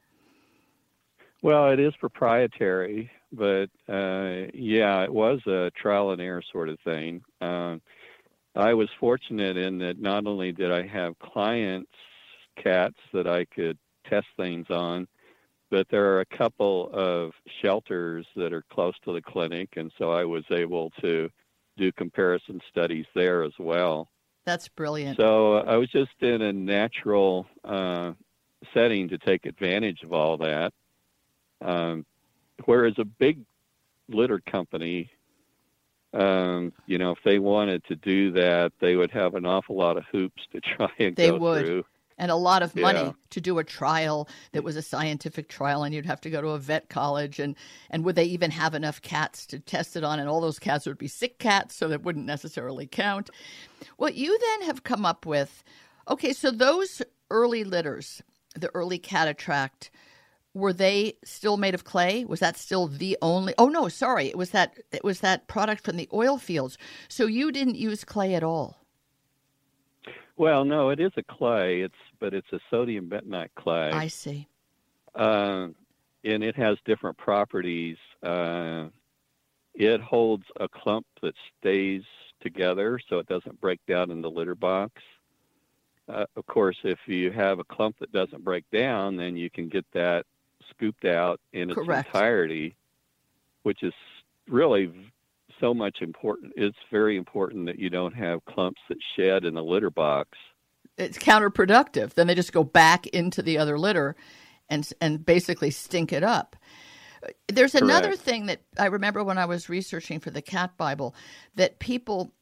Well, 1.41 1.69
it 1.69 1.81
is 1.81 1.93
proprietary, 1.99 3.11
but 3.33 3.69
uh, 3.89 4.47
yeah, 4.53 5.03
it 5.03 5.13
was 5.13 5.39
a 5.47 5.71
trial 5.75 6.11
and 6.11 6.21
error 6.21 6.43
sort 6.51 6.69
of 6.69 6.79
thing. 6.81 7.21
Uh, 7.41 7.77
I 8.55 8.73
was 8.73 8.89
fortunate 8.99 9.57
in 9.57 9.79
that 9.79 9.99
not 9.99 10.27
only 10.27 10.51
did 10.51 10.71
I 10.71 10.85
have 10.85 11.17
clients' 11.19 11.89
cats 12.61 12.97
that 13.11 13.27
I 13.27 13.45
could 13.45 13.77
test 14.07 14.27
things 14.37 14.67
on, 14.69 15.07
but 15.71 15.87
there 15.89 16.13
are 16.13 16.21
a 16.21 16.37
couple 16.37 16.91
of 16.93 17.31
shelters 17.61 18.27
that 18.35 18.53
are 18.53 18.63
close 18.71 18.93
to 19.05 19.13
the 19.13 19.21
clinic, 19.21 19.69
and 19.75 19.91
so 19.97 20.11
I 20.11 20.23
was 20.23 20.43
able 20.51 20.91
to 21.01 21.29
do 21.77 21.91
comparison 21.93 22.61
studies 22.69 23.07
there 23.15 23.43
as 23.43 23.53
well. 23.57 24.07
That's 24.45 24.67
brilliant. 24.67 25.17
So 25.17 25.55
I 25.55 25.77
was 25.77 25.89
just 25.89 26.11
in 26.21 26.43
a 26.43 26.53
natural 26.53 27.47
uh, 27.63 28.11
setting 28.73 29.09
to 29.09 29.17
take 29.17 29.47
advantage 29.47 30.03
of 30.03 30.13
all 30.13 30.37
that. 30.37 30.71
Um, 31.61 32.05
whereas 32.65 32.93
a 32.97 33.05
big 33.05 33.39
litter 34.09 34.39
company, 34.39 35.09
um, 36.13 36.73
you 36.85 36.97
know, 36.97 37.11
if 37.11 37.19
they 37.25 37.39
wanted 37.39 37.83
to 37.85 37.95
do 37.95 38.31
that, 38.33 38.71
they 38.79 38.95
would 38.95 39.11
have 39.11 39.35
an 39.35 39.45
awful 39.45 39.75
lot 39.75 39.97
of 39.97 40.03
hoops 40.11 40.43
to 40.51 40.61
try 40.77 40.89
and 40.99 41.15
they 41.15 41.29
go 41.29 41.37
would. 41.37 41.65
through 41.65 41.83
and 42.17 42.29
a 42.29 42.35
lot 42.35 42.61
of 42.61 42.75
money 42.75 42.99
Yeah. 42.99 43.11
to 43.31 43.41
do 43.41 43.57
a 43.57 43.63
trial 43.63 44.29
that 44.51 44.63
was 44.63 44.75
a 44.75 44.83
scientific 44.83 45.49
trial 45.49 45.83
and 45.83 45.95
you'd 45.95 46.05
have 46.05 46.21
to 46.21 46.29
go 46.29 46.41
to 46.41 46.49
a 46.49 46.59
vet 46.59 46.87
college 46.87 47.39
and 47.39 47.55
and 47.89 48.05
would 48.05 48.15
they 48.15 48.25
even 48.25 48.51
have 48.51 48.75
enough 48.75 49.01
cats 49.01 49.47
to 49.47 49.59
test 49.59 49.95
it 49.95 50.03
on 50.03 50.19
and 50.19 50.29
all 50.29 50.39
those 50.39 50.59
cats 50.59 50.85
would 50.85 50.99
be 50.99 51.07
sick 51.07 51.39
cats 51.39 51.75
so 51.75 51.87
that 51.87 52.03
wouldn't 52.03 52.27
necessarily 52.27 52.85
count 52.85 53.31
what 53.97 54.13
you 54.13 54.37
then 54.39 54.67
have 54.67 54.83
come 54.83 55.07
up 55.07 55.25
with 55.25 55.63
okay 56.07 56.33
so 56.33 56.51
those 56.51 57.01
early 57.31 57.63
litters 57.63 58.21
the 58.55 58.69
early 58.75 58.99
cat 58.99 59.27
attract 59.27 59.89
were 60.53 60.73
they 60.73 61.13
still 61.23 61.57
made 61.57 61.73
of 61.73 61.83
clay 61.83 62.25
was 62.25 62.39
that 62.39 62.57
still 62.57 62.87
the 62.87 63.17
only 63.21 63.53
oh 63.57 63.69
no 63.69 63.87
sorry 63.87 64.27
it 64.27 64.37
was 64.37 64.51
that 64.51 64.77
it 64.91 65.03
was 65.03 65.19
that 65.21 65.47
product 65.47 65.83
from 65.83 65.97
the 65.97 66.09
oil 66.13 66.37
fields 66.37 66.77
so 67.07 67.25
you 67.25 67.51
didn't 67.51 67.75
use 67.75 68.03
clay 68.03 68.35
at 68.35 68.43
all 68.43 68.77
Well, 70.35 70.65
no, 70.65 70.89
it 70.89 70.99
is 70.99 71.11
a 71.15 71.23
clay. 71.23 71.81
It's 71.81 72.03
but 72.19 72.33
it's 72.33 72.51
a 72.51 72.59
sodium 72.69 73.07
bentonite 73.07 73.53
clay, 73.55 73.91
i 73.91 74.07
see 74.07 74.47
uh, 75.15 75.67
and 76.23 76.43
it 76.43 76.55
has 76.55 76.77
different 76.85 77.17
properties. 77.17 77.97
Uh, 78.21 78.87
it 79.73 80.01
holds 80.01 80.45
a 80.59 80.67
clump 80.67 81.05
that 81.21 81.35
stays 81.59 82.03
together, 82.41 82.99
so 83.09 83.19
it 83.19 83.27
doesn't 83.27 83.59
break 83.59 83.79
down 83.87 84.11
in 84.11 84.21
the 84.21 84.29
litter 84.29 84.55
box. 84.55 85.01
Uh, 86.07 86.25
of 86.35 86.45
course, 86.47 86.77
if 86.83 86.99
you 87.07 87.31
have 87.31 87.59
a 87.59 87.63
clump 87.63 87.97
that 87.99 88.11
doesn't 88.11 88.43
break 88.43 88.65
down, 88.71 89.15
then 89.15 89.37
you 89.37 89.49
can 89.49 89.69
get 89.69 89.85
that 89.93 90.25
scooped 90.69 91.05
out 91.05 91.39
in 91.53 91.69
its 91.69 91.79
Correct. 91.79 92.07
entirety, 92.07 92.75
which 93.63 93.83
is 93.83 93.93
really 94.47 94.91
so 95.59 95.73
much 95.73 96.01
important. 96.01 96.53
It's 96.55 96.77
very 96.91 97.15
important 97.17 97.65
that 97.67 97.79
you 97.79 97.89
don't 97.89 98.13
have 98.15 98.43
clumps 98.45 98.81
that 98.89 98.97
shed 99.15 99.45
in 99.45 99.53
the 99.53 99.63
litter 99.63 99.89
box. 99.89 100.37
it's 100.97 101.17
counterproductive. 101.17 102.13
Then 102.13 102.27
they 102.27 102.35
just 102.35 102.53
go 102.53 102.63
back 102.63 103.07
into 103.07 103.41
the 103.41 103.57
other 103.57 103.79
litter 103.79 104.15
and 104.69 104.87
and 105.01 105.25
basically 105.25 105.71
stink 105.71 106.13
it 106.13 106.23
up. 106.23 106.55
There's 107.47 107.75
another 107.75 108.09
Correct. 108.09 108.21
thing 108.21 108.45
that 108.47 108.61
I 108.77 108.87
remember 108.87 109.23
when 109.23 109.37
I 109.37 109.45
was 109.45 109.69
researching 109.69 110.19
for 110.19 110.29
the 110.29 110.41
cat 110.41 110.75
bible 110.77 111.15
that 111.55 111.79
people 111.79 112.33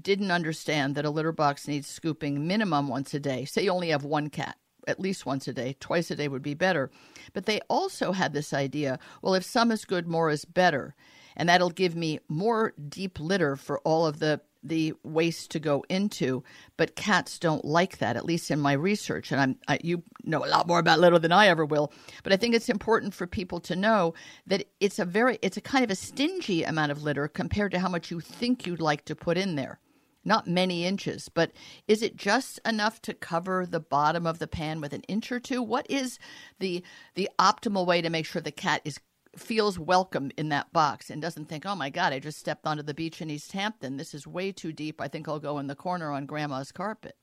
didn't 0.00 0.30
understand 0.30 0.94
that 0.94 1.04
a 1.04 1.10
litter 1.10 1.32
box 1.32 1.68
needs 1.68 1.86
scooping 1.88 2.46
minimum 2.46 2.88
once 2.88 3.12
a 3.14 3.20
day. 3.20 3.44
Say 3.44 3.64
you 3.64 3.70
only 3.70 3.90
have 3.90 4.04
one 4.04 4.28
cat, 4.30 4.56
at 4.90 5.00
least 5.00 5.24
once 5.24 5.48
a 5.48 5.52
day, 5.52 5.76
twice 5.80 6.10
a 6.10 6.16
day 6.16 6.28
would 6.28 6.42
be 6.42 6.54
better. 6.54 6.90
But 7.32 7.46
they 7.46 7.60
also 7.68 8.12
had 8.12 8.32
this 8.32 8.52
idea, 8.52 8.98
well 9.22 9.34
if 9.34 9.44
some 9.44 9.70
is 9.70 9.84
good, 9.84 10.06
more 10.06 10.30
is 10.30 10.44
better. 10.44 10.94
And 11.36 11.48
that'll 11.48 11.70
give 11.70 11.94
me 11.94 12.18
more 12.28 12.74
deep 12.88 13.18
litter 13.18 13.56
for 13.56 13.78
all 13.80 14.06
of 14.06 14.18
the 14.18 14.40
the 14.62 14.92
waste 15.02 15.50
to 15.50 15.58
go 15.58 15.84
into, 15.88 16.44
but 16.76 16.96
cats 16.96 17.38
don't 17.38 17.64
like 17.64 17.98
that. 17.98 18.16
At 18.16 18.26
least 18.26 18.50
in 18.50 18.60
my 18.60 18.72
research, 18.72 19.32
and 19.32 19.40
I'm 19.40 19.58
I, 19.68 19.78
you 19.82 20.02
know 20.24 20.44
a 20.44 20.48
lot 20.48 20.66
more 20.66 20.78
about 20.78 21.00
litter 21.00 21.18
than 21.18 21.32
I 21.32 21.48
ever 21.48 21.64
will. 21.64 21.92
But 22.22 22.32
I 22.32 22.36
think 22.36 22.54
it's 22.54 22.68
important 22.68 23.14
for 23.14 23.26
people 23.26 23.60
to 23.60 23.76
know 23.76 24.14
that 24.46 24.66
it's 24.80 24.98
a 24.98 25.04
very 25.04 25.38
it's 25.42 25.56
a 25.56 25.62
kind 25.62 25.84
of 25.84 25.90
a 25.90 25.94
stingy 25.94 26.62
amount 26.64 26.92
of 26.92 27.02
litter 27.02 27.26
compared 27.28 27.72
to 27.72 27.78
how 27.78 27.88
much 27.88 28.10
you 28.10 28.20
think 28.20 28.66
you'd 28.66 28.80
like 28.80 29.04
to 29.06 29.16
put 29.16 29.38
in 29.38 29.54
there. 29.54 29.78
Not 30.24 30.46
many 30.46 30.84
inches, 30.84 31.28
but 31.30 31.52
is 31.88 32.02
it 32.02 32.16
just 32.16 32.60
enough 32.66 33.00
to 33.02 33.14
cover 33.14 33.64
the 33.64 33.80
bottom 33.80 34.26
of 34.26 34.38
the 34.38 34.46
pan 34.46 34.80
with 34.80 34.92
an 34.92 35.02
inch 35.02 35.32
or 35.32 35.40
two? 35.40 35.62
What 35.62 35.86
is 35.90 36.18
the 36.58 36.84
the 37.14 37.30
optimal 37.38 37.86
way 37.86 38.02
to 38.02 38.10
make 38.10 38.26
sure 38.26 38.42
the 38.42 38.52
cat 38.52 38.82
is 38.84 39.00
feels 39.36 39.78
welcome 39.78 40.30
in 40.36 40.48
that 40.50 40.72
box 40.72 41.08
and 41.08 41.22
doesn't 41.22 41.46
think, 41.46 41.64
"Oh 41.64 41.74
my 41.76 41.88
god, 41.88 42.12
I 42.12 42.18
just 42.18 42.38
stepped 42.38 42.66
onto 42.66 42.82
the 42.82 42.94
beach 42.94 43.22
in 43.22 43.30
East 43.30 43.52
Hampton. 43.52 43.96
This 43.96 44.12
is 44.12 44.26
way 44.26 44.52
too 44.52 44.72
deep. 44.72 45.00
I 45.00 45.08
think 45.08 45.28
I'll 45.28 45.40
go 45.40 45.58
in 45.58 45.68
the 45.68 45.76
corner 45.76 46.10
on 46.12 46.26
grandma's 46.26 46.72
carpet." 46.72 47.16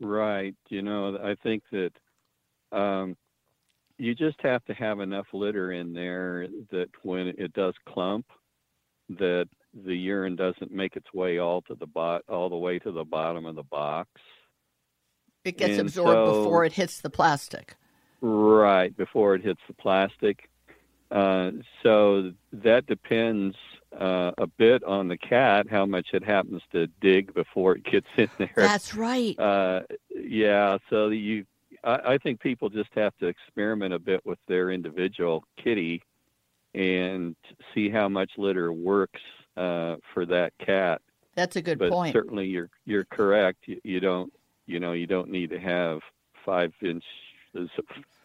Right. 0.00 0.56
You 0.70 0.82
know, 0.82 1.18
I 1.22 1.36
think 1.42 1.62
that 1.70 1.92
um, 2.72 3.16
you 3.98 4.14
just 4.14 4.40
have 4.42 4.64
to 4.64 4.74
have 4.74 5.00
enough 5.00 5.26
litter 5.32 5.72
in 5.72 5.92
there 5.92 6.48
that 6.70 6.88
when 7.02 7.28
it 7.28 7.52
does 7.52 7.74
clump, 7.86 8.26
that 9.10 9.48
the 9.74 9.94
urine 9.94 10.36
doesn't 10.36 10.70
make 10.72 10.96
its 10.96 11.12
way 11.14 11.38
all 11.38 11.62
to 11.62 11.74
the 11.74 11.86
bot 11.86 12.22
all 12.28 12.48
the 12.48 12.56
way 12.56 12.78
to 12.78 12.90
the 12.92 13.04
bottom 13.04 13.46
of 13.46 13.54
the 13.54 13.62
box. 13.62 14.08
It 15.44 15.56
gets 15.56 15.72
And 15.78 15.82
absorbed 15.82 16.12
so- 16.12 16.42
before 16.42 16.64
it 16.64 16.72
hits 16.72 17.00
the 17.00 17.10
plastic. 17.10 17.76
Right 18.20 18.94
before 18.96 19.34
it 19.34 19.42
hits 19.42 19.60
the 19.66 19.74
plastic. 19.74 20.50
Uh, 21.10 21.52
so 21.82 22.32
that 22.52 22.86
depends 22.86 23.56
uh, 23.98 24.32
a 24.38 24.46
bit 24.46 24.84
on 24.84 25.08
the 25.08 25.16
cat 25.16 25.66
how 25.68 25.86
much 25.86 26.08
it 26.12 26.22
happens 26.22 26.62
to 26.72 26.86
dig 27.00 27.32
before 27.34 27.76
it 27.76 27.84
gets 27.84 28.06
in 28.16 28.28
there. 28.38 28.52
That's 28.54 28.94
right. 28.94 29.34
Uh, 29.40 29.80
yeah, 30.14 30.76
so 30.90 31.08
you, 31.08 31.46
I, 31.82 32.12
I 32.14 32.18
think 32.18 32.40
people 32.40 32.68
just 32.68 32.90
have 32.94 33.16
to 33.18 33.26
experiment 33.26 33.94
a 33.94 33.98
bit 33.98 34.24
with 34.26 34.38
their 34.46 34.70
individual 34.70 35.44
kitty 35.56 36.02
and 36.74 37.34
see 37.74 37.88
how 37.88 38.08
much 38.08 38.32
litter 38.36 38.72
works 38.72 39.22
uh, 39.60 39.96
for 40.14 40.24
that 40.26 40.52
cat. 40.58 41.02
That's 41.36 41.56
a 41.56 41.62
good 41.62 41.78
but 41.78 41.90
point. 41.90 42.12
certainly, 42.12 42.46
you're 42.48 42.70
you're 42.86 43.04
correct. 43.04 43.58
You, 43.66 43.80
you 43.84 44.00
don't, 44.00 44.32
you 44.66 44.80
know, 44.80 44.92
you 44.92 45.06
don't 45.06 45.30
need 45.30 45.50
to 45.50 45.60
have 45.60 46.00
five 46.44 46.72
inches 46.82 47.02
of 47.54 47.68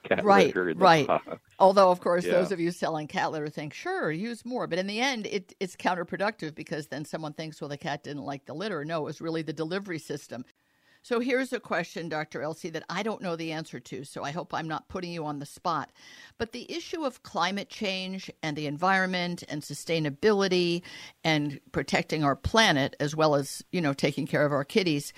cat 0.07 0.23
Right, 0.23 0.47
litter 0.47 0.73
right. 0.75 1.07
box. 1.07 1.27
Although, 1.59 1.91
of 1.91 1.99
course, 1.99 2.25
Yeah. 2.25 2.33
those 2.33 2.51
of 2.51 2.59
you 2.59 2.71
selling 2.71 3.07
cat 3.07 3.31
litter 3.31 3.49
think, 3.49 3.73
sure, 3.73 4.11
use 4.11 4.45
more. 4.45 4.67
But 4.67 4.79
in 4.79 4.87
the 4.87 4.99
end, 5.01 5.27
it, 5.27 5.53
it's 5.59 5.75
counterproductive 5.75 6.55
because 6.55 6.87
then 6.87 7.05
someone 7.05 7.33
thinks, 7.33 7.59
well, 7.59 7.69
the 7.69 7.77
cat 7.77 8.03
didn't 8.03 8.23
like 8.23 8.45
the 8.45 8.53
litter. 8.53 8.85
No, 8.85 9.01
it 9.01 9.05
was 9.05 9.21
really 9.21 9.41
the 9.41 9.53
delivery 9.53 9.99
system. 9.99 10.45
So 11.05 11.19
here's 11.19 11.53
a 11.53 11.59
question, 11.59 12.09
Dr. 12.09 12.41
Elsey, 12.41 12.71
that 12.71 12.83
I 12.89 13.03
don't 13.03 13.21
know 13.21 13.35
the 13.35 13.51
answer 13.51 13.79
to. 13.79 14.03
So 14.05 14.23
I 14.23 14.31
hope 14.31 14.55
I'm 14.55 14.67
not 14.67 14.89
putting 14.89 15.11
you 15.11 15.23
on 15.23 15.37
the 15.37 15.45
spot. 15.45 15.91
But 16.39 16.51
the 16.51 16.65
issue 16.75 17.05
of 17.05 17.21
climate 17.21 17.69
change 17.69 18.31
and 18.41 18.57
the 18.57 18.65
environment 18.65 19.43
and 19.47 19.61
sustainability 19.61 20.81
and 21.23 21.59
protecting 21.71 22.23
our 22.23 22.35
planet, 22.35 22.95
as 22.99 23.15
well 23.15 23.35
as, 23.35 23.63
you 23.71 23.81
know, 23.81 23.93
taking 23.93 24.25
care 24.25 24.47
of 24.47 24.51
our 24.51 24.63
kitties, 24.63 25.13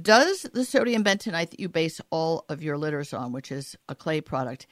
does 0.00 0.42
the 0.52 0.64
sodium 0.64 1.02
bentonite 1.02 1.50
that 1.50 1.58
you 1.58 1.68
base 1.68 2.00
all 2.10 2.44
of 2.48 2.62
your 2.62 2.78
litters 2.78 3.12
on, 3.12 3.32
which 3.32 3.50
is 3.50 3.74
a 3.88 3.96
clay 3.96 4.20
product, 4.20 4.68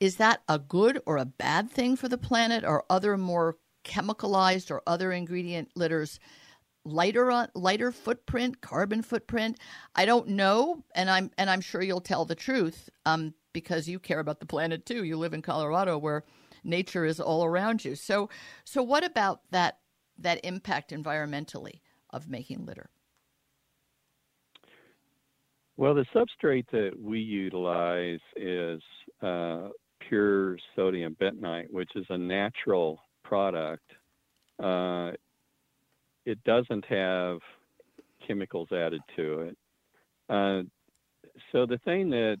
is 0.00 0.16
that 0.16 0.42
a 0.48 0.58
good 0.58 1.00
or 1.06 1.16
a 1.16 1.24
bad 1.24 1.70
thing 1.70 1.94
for 1.94 2.08
the 2.08 2.18
planet? 2.18 2.64
Or 2.64 2.84
other 2.90 3.16
more 3.16 3.56
chemicalized 3.84 4.68
or 4.72 4.82
other 4.84 5.12
ingredient 5.12 5.70
litters 5.76 6.18
lighter 6.84 7.30
on 7.30 7.48
lighter 7.54 7.92
footprint, 7.92 8.60
carbon 8.60 9.02
footprint? 9.02 9.58
I 9.94 10.04
don't 10.04 10.28
know, 10.28 10.84
and 10.94 11.10
I'm 11.10 11.30
and 11.38 11.50
I'm 11.50 11.60
sure 11.60 11.82
you'll 11.82 12.00
tell 12.00 12.24
the 12.24 12.34
truth, 12.34 12.88
um, 13.06 13.34
because 13.52 13.88
you 13.88 13.98
care 13.98 14.20
about 14.20 14.40
the 14.40 14.46
planet 14.46 14.86
too. 14.86 15.04
You 15.04 15.16
live 15.16 15.34
in 15.34 15.42
Colorado 15.42 15.98
where 15.98 16.24
nature 16.64 17.04
is 17.04 17.20
all 17.20 17.44
around 17.44 17.84
you. 17.84 17.94
So 17.94 18.28
so 18.64 18.82
what 18.82 19.04
about 19.04 19.40
that 19.50 19.78
that 20.18 20.40
impact 20.44 20.90
environmentally 20.90 21.80
of 22.10 22.28
making 22.28 22.66
litter? 22.66 22.90
Well, 25.76 25.94
the 25.94 26.04
substrate 26.14 26.66
that 26.70 26.92
we 27.00 27.18
utilize 27.18 28.20
is 28.36 28.80
uh, 29.22 29.68
pure 30.08 30.58
sodium 30.76 31.16
bentonite, 31.20 31.70
which 31.70 31.90
is 31.96 32.04
a 32.10 32.18
natural 32.18 33.00
product. 33.24 33.90
Uh, 34.62 35.12
it 36.24 36.42
doesn't 36.44 36.84
have 36.86 37.38
chemicals 38.26 38.68
added 38.72 39.00
to 39.16 39.40
it. 39.40 39.56
Uh, 40.28 40.62
so 41.50 41.66
the 41.66 41.78
thing 41.84 42.10
that 42.10 42.38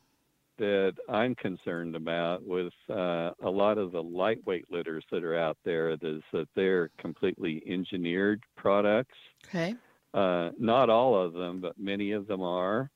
that 0.58 0.92
I'm 1.08 1.34
concerned 1.34 1.96
about 1.96 2.46
with 2.46 2.72
uh, 2.88 3.30
a 3.42 3.50
lot 3.50 3.78
of 3.78 3.90
the 3.90 4.02
lightweight 4.02 4.70
litters 4.70 5.04
that 5.10 5.24
are 5.24 5.36
out 5.36 5.56
there 5.64 5.90
is 5.90 6.22
that 6.32 6.46
they're 6.54 6.90
completely 6.98 7.62
engineered 7.66 8.42
products. 8.56 9.16
Okay. 9.46 9.74
Uh, 10.14 10.50
not 10.58 10.90
all 10.90 11.20
of 11.20 11.32
them, 11.32 11.60
but 11.60 11.78
many 11.78 12.12
of 12.12 12.26
them 12.26 12.42
are. 12.42 12.90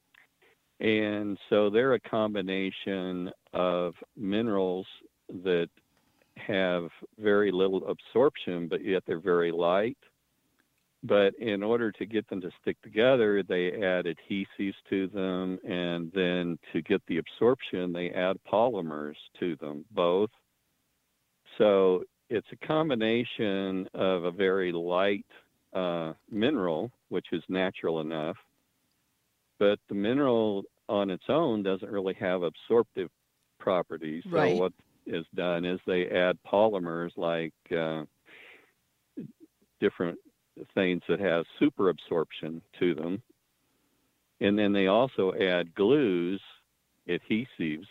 And 0.80 1.38
so 1.48 1.70
they're 1.70 1.94
a 1.94 2.00
combination 2.00 3.30
of 3.54 3.94
minerals 4.16 4.86
that 5.42 5.68
have 6.36 6.88
very 7.18 7.50
little 7.50 7.88
absorption, 7.88 8.68
but 8.68 8.84
yet 8.84 9.02
they're 9.06 9.18
very 9.18 9.50
light. 9.50 9.96
But 11.06 11.34
in 11.38 11.62
order 11.62 11.92
to 11.92 12.06
get 12.06 12.28
them 12.28 12.40
to 12.40 12.50
stick 12.60 12.80
together, 12.82 13.42
they 13.42 13.72
add 13.72 14.06
adhesives 14.06 14.75
to 14.90 15.06
them, 15.08 15.58
and 15.64 16.10
then 16.12 16.58
to 16.72 16.82
get 16.82 17.00
the 17.06 17.18
absorption, 17.18 17.92
they 17.92 18.10
add 18.10 18.36
polymers 18.50 19.14
to 19.38 19.56
them, 19.56 19.84
both. 19.92 20.30
So 21.58 22.02
it's 22.28 22.46
a 22.52 22.66
combination 22.66 23.88
of 23.94 24.25
a 24.25 24.32
very 24.32 24.72
light 24.72 25.26
uh, 25.72 26.14
mineral, 26.30 26.90
which 27.08 27.26
is 27.32 27.42
natural 27.48 28.00
enough, 28.00 28.36
but 29.58 29.78
the 29.88 29.94
mineral 29.94 30.64
on 30.88 31.10
its 31.10 31.25
own 31.28 31.62
doesn't 31.62 31.90
really 31.90 32.14
have 32.14 32.42
absorptive 32.42 33.10
properties. 33.58 34.25
Right. 34.26 34.56
So 34.56 34.62
what 34.62 34.72
is 35.06 35.25
done 35.34 35.64
is 35.64 35.78
they 35.86 36.06
add 36.08 36.36
polymers 36.50 37.10
like 37.16 37.54
uh, 37.70 38.04
different 39.80 40.18
things 40.75 41.02
that 41.08 41.20
have 41.20 41.44
super 41.58 41.88
absorption 41.88 42.62
to 42.78 42.94
them. 42.94 43.22
And 44.40 44.58
then 44.58 44.72
they 44.72 44.86
also 44.86 45.32
add 45.34 45.75
glues, 45.75 46.40
adhesives, 47.08 47.86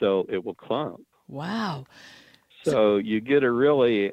so 0.00 0.26
it 0.28 0.44
will 0.44 0.54
clump. 0.54 1.00
Wow. 1.28 1.86
So 2.62 2.96
you 2.96 3.20
get 3.20 3.42
a 3.42 3.50
really 3.50 4.12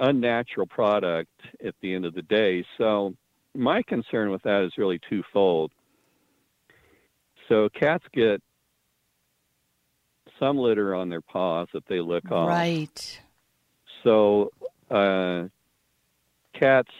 unnatural 0.00 0.66
product 0.66 1.30
at 1.64 1.74
the 1.80 1.94
end 1.94 2.04
of 2.04 2.14
the 2.14 2.22
day. 2.22 2.64
So 2.78 3.14
my 3.54 3.82
concern 3.82 4.30
with 4.30 4.42
that 4.42 4.64
is 4.64 4.72
really 4.76 5.00
twofold. 5.08 5.72
So 7.48 7.68
cats 7.68 8.04
get 8.12 8.42
some 10.38 10.58
litter 10.58 10.94
on 10.94 11.08
their 11.08 11.20
paws 11.20 11.68
that 11.72 11.86
they 11.86 12.00
lick 12.00 12.30
off. 12.30 12.48
Right. 12.48 13.20
So 14.02 14.50
uh, 14.90 15.44
cats 16.52 16.90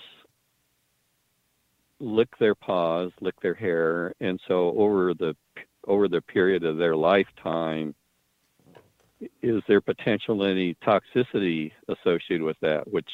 lick 2.01 2.37
their 2.39 2.55
paws, 2.55 3.13
lick 3.21 3.41
their 3.41 3.55
hair, 3.55 4.13
and 4.21 4.41
so 4.49 4.75
over 4.77 5.15
the 5.15 5.35
over 5.87 6.09
the 6.09 6.21
period 6.21 6.65
of 6.65 6.77
their 6.77 6.97
lifetime, 6.97 7.95
is 9.43 9.63
there 9.69 9.81
potential 9.81 10.45
any 10.45 10.75
toxicity 10.75 11.73
associated 11.89 12.43
with 12.43 12.57
that? 12.61 12.91
Which 12.93 13.11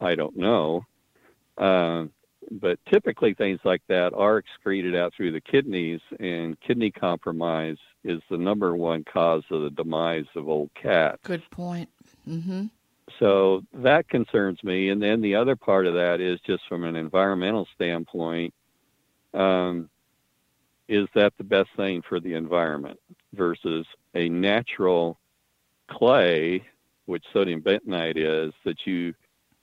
I 0.00 0.14
don't 0.14 0.36
know. 0.36 0.84
Um, 1.58 2.12
but 2.50 2.78
typically, 2.90 3.34
things 3.34 3.60
like 3.64 3.82
that 3.88 4.12
are 4.14 4.38
excreted 4.38 4.94
out 4.94 5.12
through 5.16 5.32
the 5.32 5.40
kidneys, 5.40 6.00
and 6.20 6.60
kidney 6.60 6.90
compromise 6.90 7.78
is 8.04 8.20
the 8.30 8.36
number 8.36 8.76
one 8.76 9.04
cause 9.04 9.42
of 9.50 9.62
the 9.62 9.70
demise 9.70 10.26
of 10.36 10.48
old 10.48 10.70
cats. 10.80 11.18
Good 11.24 11.48
point. 11.50 11.88
Mm-hmm. 12.28 12.66
So 13.18 13.62
that 13.72 14.08
concerns 14.08 14.62
me. 14.62 14.90
And 14.90 15.02
then 15.02 15.20
the 15.20 15.34
other 15.34 15.56
part 15.56 15.86
of 15.86 15.94
that 15.94 16.20
is 16.20 16.38
just 16.46 16.62
from 16.68 16.84
an 16.84 16.96
environmental 16.96 17.66
standpoint 17.74 18.52
um, 19.34 19.88
is 20.88 21.08
that 21.14 21.32
the 21.38 21.44
best 21.44 21.70
thing 21.76 22.02
for 22.08 22.20
the 22.20 22.34
environment 22.34 22.98
versus 23.32 23.86
a 24.14 24.28
natural 24.28 25.18
clay, 25.88 26.62
which 27.06 27.24
sodium 27.32 27.62
bentonite 27.62 28.16
is, 28.16 28.52
that 28.64 28.86
you 28.86 29.14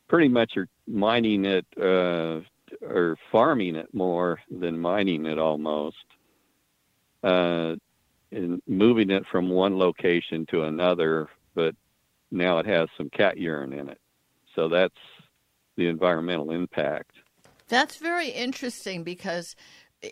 pretty 0.07 0.27
much 0.27 0.57
are 0.57 0.67
mining 0.87 1.45
it 1.45 1.65
uh, 1.79 2.39
or 2.81 3.17
farming 3.31 3.75
it 3.75 3.93
more 3.93 4.39
than 4.49 4.79
mining 4.79 5.25
it 5.25 5.39
almost. 5.39 6.05
Uh, 7.23 7.75
and 8.31 8.61
moving 8.67 9.11
it 9.11 9.23
from 9.31 9.47
one 9.47 9.77
location 9.77 10.45
to 10.47 10.63
another, 10.63 11.29
but 11.53 11.75
now 12.33 12.57
it 12.57 12.65
has 12.65 12.89
some 12.97 13.09
cat 13.09 13.37
urine 13.37 13.73
in 13.73 13.89
it. 13.89 13.99
So 14.55 14.67
that's 14.69 14.93
the 15.77 15.87
environmental 15.87 16.51
impact. 16.51 17.11
That's 17.67 17.97
very 17.97 18.29
interesting 18.29 19.03
because 19.03 19.55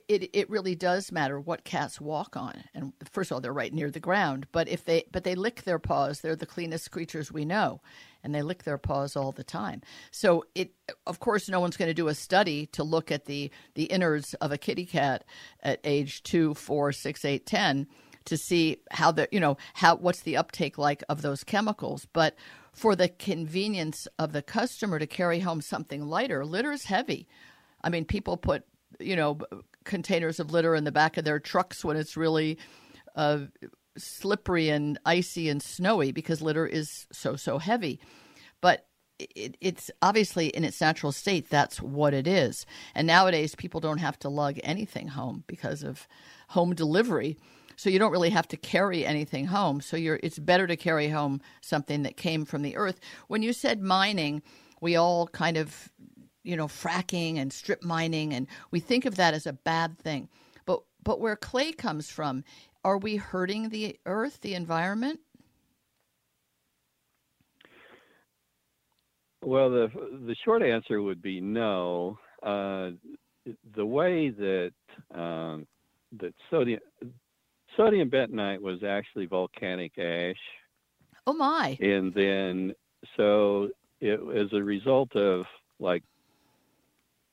it 0.07 0.29
it 0.33 0.49
really 0.49 0.73
does 0.73 1.11
matter 1.11 1.39
what 1.39 1.65
cats 1.65 1.99
walk 1.99 2.37
on. 2.37 2.63
And 2.73 2.93
first 3.11 3.29
of 3.29 3.35
all, 3.35 3.41
they're 3.41 3.51
right 3.51 3.73
near 3.73 3.91
the 3.91 3.99
ground, 3.99 4.47
but 4.51 4.69
if 4.69 4.85
they 4.85 5.03
but 5.11 5.23
they 5.23 5.35
lick 5.35 5.63
their 5.63 5.79
paws, 5.79 6.21
they're 6.21 6.35
the 6.35 6.45
cleanest 6.45 6.91
creatures 6.91 7.31
we 7.31 7.43
know, 7.43 7.81
and 8.23 8.33
they 8.33 8.41
lick 8.41 8.63
their 8.63 8.77
paws 8.77 9.15
all 9.15 9.31
the 9.31 9.43
time. 9.43 9.81
So 10.11 10.45
it 10.55 10.71
of 11.05 11.19
course 11.19 11.49
no 11.49 11.59
one's 11.59 11.77
going 11.77 11.89
to 11.89 11.93
do 11.93 12.07
a 12.07 12.15
study 12.15 12.67
to 12.67 12.83
look 12.83 13.11
at 13.11 13.25
the 13.25 13.51
the 13.75 13.85
innards 13.85 14.33
of 14.35 14.51
a 14.51 14.57
kitty 14.57 14.85
cat 14.85 15.25
at 15.61 15.81
age 15.83 16.23
two, 16.23 16.53
four, 16.53 16.91
six, 16.93 17.25
eight, 17.25 17.45
ten 17.45 17.87
to 18.25 18.37
see 18.37 18.77
how 18.91 19.11
the 19.11 19.27
you 19.31 19.39
know 19.39 19.57
how 19.73 19.95
what's 19.95 20.21
the 20.21 20.37
uptake 20.37 20.77
like 20.77 21.03
of 21.09 21.21
those 21.21 21.43
chemicals. 21.43 22.07
But 22.13 22.35
for 22.73 22.95
the 22.95 23.09
convenience 23.09 24.07
of 24.17 24.31
the 24.31 24.41
customer 24.41 24.99
to 24.99 25.07
carry 25.07 25.39
home 25.39 25.61
something 25.61 26.05
lighter 26.05 26.45
litter 26.45 26.71
is 26.71 26.85
heavy. 26.85 27.27
I 27.83 27.89
mean 27.89 28.05
people 28.05 28.37
put 28.37 28.63
you 28.99 29.15
know 29.15 29.39
containers 29.83 30.39
of 30.39 30.51
litter 30.51 30.75
in 30.75 30.83
the 30.83 30.91
back 30.91 31.17
of 31.17 31.25
their 31.25 31.39
trucks 31.39 31.83
when 31.83 31.97
it's 31.97 32.15
really 32.15 32.57
uh, 33.15 33.39
slippery 33.97 34.69
and 34.69 34.99
icy 35.05 35.49
and 35.49 35.61
snowy 35.61 36.11
because 36.11 36.41
litter 36.41 36.65
is 36.65 37.07
so 37.11 37.35
so 37.35 37.57
heavy. 37.57 37.99
But 38.61 38.85
it, 39.35 39.57
it's 39.61 39.91
obviously 40.01 40.47
in 40.47 40.63
its 40.63 40.81
natural 40.81 41.11
state 41.11 41.49
that's 41.49 41.81
what 41.81 42.13
it 42.13 42.27
is. 42.27 42.65
And 42.95 43.07
nowadays 43.07 43.55
people 43.55 43.79
don't 43.79 43.99
have 43.99 44.17
to 44.19 44.29
lug 44.29 44.59
anything 44.63 45.09
home 45.09 45.43
because 45.47 45.83
of 45.83 46.07
home 46.49 46.73
delivery 46.73 47.37
so 47.81 47.89
you 47.89 47.97
don't 47.97 48.11
really 48.11 48.29
have 48.29 48.47
to 48.49 48.57
carry 48.57 49.03
anything 49.07 49.47
home. 49.47 49.81
So 49.81 49.97
you're 49.97 50.19
it's 50.21 50.37
better 50.37 50.67
to 50.67 50.77
carry 50.77 51.09
home 51.09 51.41
something 51.61 52.03
that 52.03 52.15
came 52.15 52.45
from 52.45 52.61
the 52.61 52.77
earth. 52.77 52.99
When 53.27 53.41
you 53.41 53.53
said 53.53 53.81
mining, 53.81 54.43
we 54.81 54.95
all 54.95 55.27
kind 55.29 55.57
of 55.57 55.91
you 56.43 56.55
know 56.55 56.67
fracking 56.67 57.37
and 57.37 57.51
strip 57.51 57.81
mining 57.81 58.35
and 58.35 58.45
we 58.69 58.79
think 58.79 59.05
of 59.05 59.15
that 59.15 59.33
as 59.33 59.47
a 59.47 59.53
bad 59.53 59.97
thing. 59.97 60.29
But 60.67 60.83
but 61.03 61.19
where 61.19 61.35
clay 61.35 61.71
comes 61.71 62.07
from, 62.07 62.43
are 62.83 62.99
we 62.99 63.15
hurting 63.15 63.69
the 63.69 63.97
earth, 64.05 64.41
the 64.41 64.53
environment? 64.53 65.19
Well, 69.43 69.71
the 69.71 69.87
the 70.27 70.35
short 70.45 70.61
answer 70.61 71.01
would 71.01 71.23
be 71.23 71.41
no. 71.41 72.19
Uh, 72.43 72.91
the 73.75 73.85
way 73.87 74.29
that 74.29 74.73
um, 75.15 75.65
that 76.19 76.35
sodium 76.51 76.79
Sodium 77.77 78.09
bentonite 78.09 78.59
was 78.59 78.83
actually 78.83 79.25
volcanic 79.25 79.97
ash. 79.97 80.35
Oh 81.27 81.33
my! 81.33 81.77
And 81.79 82.13
then, 82.13 82.73
so 83.15 83.69
it 83.99 84.19
as 84.35 84.51
a 84.53 84.63
result 84.63 85.15
of 85.15 85.45
like 85.79 86.03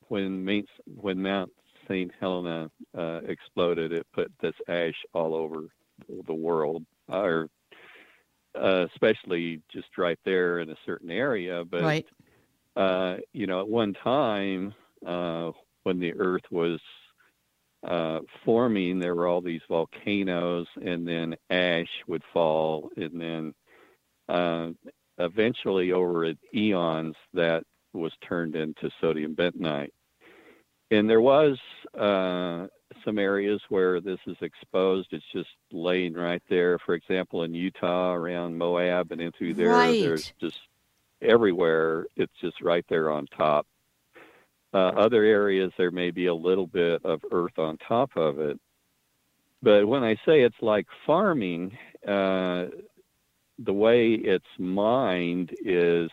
when 0.07 0.63
when 0.85 1.21
Mount 1.21 1.51
St. 1.87 2.11
Helena 2.19 2.69
uh, 2.97 3.21
exploded, 3.27 3.91
it 3.91 4.05
put 4.13 4.31
this 4.41 4.53
ash 4.67 4.93
all 5.13 5.33
over 5.33 5.67
the 6.27 6.33
world, 6.33 6.85
or 7.07 7.49
uh, 8.55 8.85
especially 8.93 9.61
just 9.71 9.97
right 9.97 10.19
there 10.25 10.59
in 10.59 10.69
a 10.69 10.75
certain 10.85 11.11
area. 11.11 11.63
But 11.65 11.83
right. 11.83 12.07
uh, 12.75 13.17
you 13.33 13.47
know, 13.47 13.59
at 13.61 13.67
one 13.67 13.93
time 13.93 14.73
uh, 15.05 15.51
when 15.83 15.99
the 15.99 16.13
Earth 16.13 16.43
was 16.51 16.79
uh, 17.83 18.19
forming, 18.43 18.99
there 18.99 19.15
were 19.15 19.27
all 19.27 19.41
these 19.41 19.61
volcanoes, 19.67 20.67
and 20.81 21.07
then 21.07 21.35
ash 21.49 21.89
would 22.07 22.23
fall, 22.33 22.89
and 22.97 23.21
then 23.21 23.53
uh, 24.27 24.69
eventually, 25.17 25.91
over 25.91 26.33
eons, 26.53 27.15
that 27.33 27.63
was 27.93 28.11
turned 28.27 28.55
into 28.55 28.89
sodium 29.01 29.35
bentonite. 29.35 29.91
And 30.91 31.09
there 31.09 31.21
was 31.21 31.57
uh, 31.97 32.67
some 33.05 33.19
areas 33.19 33.61
where 33.69 34.01
this 34.01 34.19
is 34.27 34.37
exposed. 34.41 35.09
It's 35.11 35.25
just 35.31 35.49
laying 35.71 36.13
right 36.13 36.41
there. 36.49 36.79
For 36.79 36.95
example, 36.95 37.43
in 37.43 37.53
Utah, 37.53 38.13
around 38.13 38.57
Moab, 38.57 39.11
and 39.11 39.21
into 39.21 39.53
there, 39.53 39.69
right. 39.69 40.01
there's 40.01 40.33
just 40.39 40.59
everywhere. 41.21 42.07
It's 42.15 42.33
just 42.41 42.61
right 42.61 42.85
there 42.89 43.11
on 43.11 43.27
top. 43.27 43.67
Uh, 44.71 44.91
other 44.97 45.23
areas, 45.23 45.71
there 45.77 45.91
may 45.91 46.11
be 46.11 46.27
a 46.27 46.33
little 46.33 46.67
bit 46.67 47.03
of 47.03 47.21
earth 47.31 47.57
on 47.57 47.77
top 47.77 48.11
of 48.15 48.39
it. 48.39 48.59
But 49.63 49.87
when 49.87 50.03
I 50.03 50.15
say 50.25 50.41
it's 50.41 50.61
like 50.61 50.85
farming, 51.05 51.77
uh, 52.07 52.67
the 53.57 53.73
way 53.73 54.13
it's 54.13 54.45
mined 54.57 55.55
is 55.65 56.09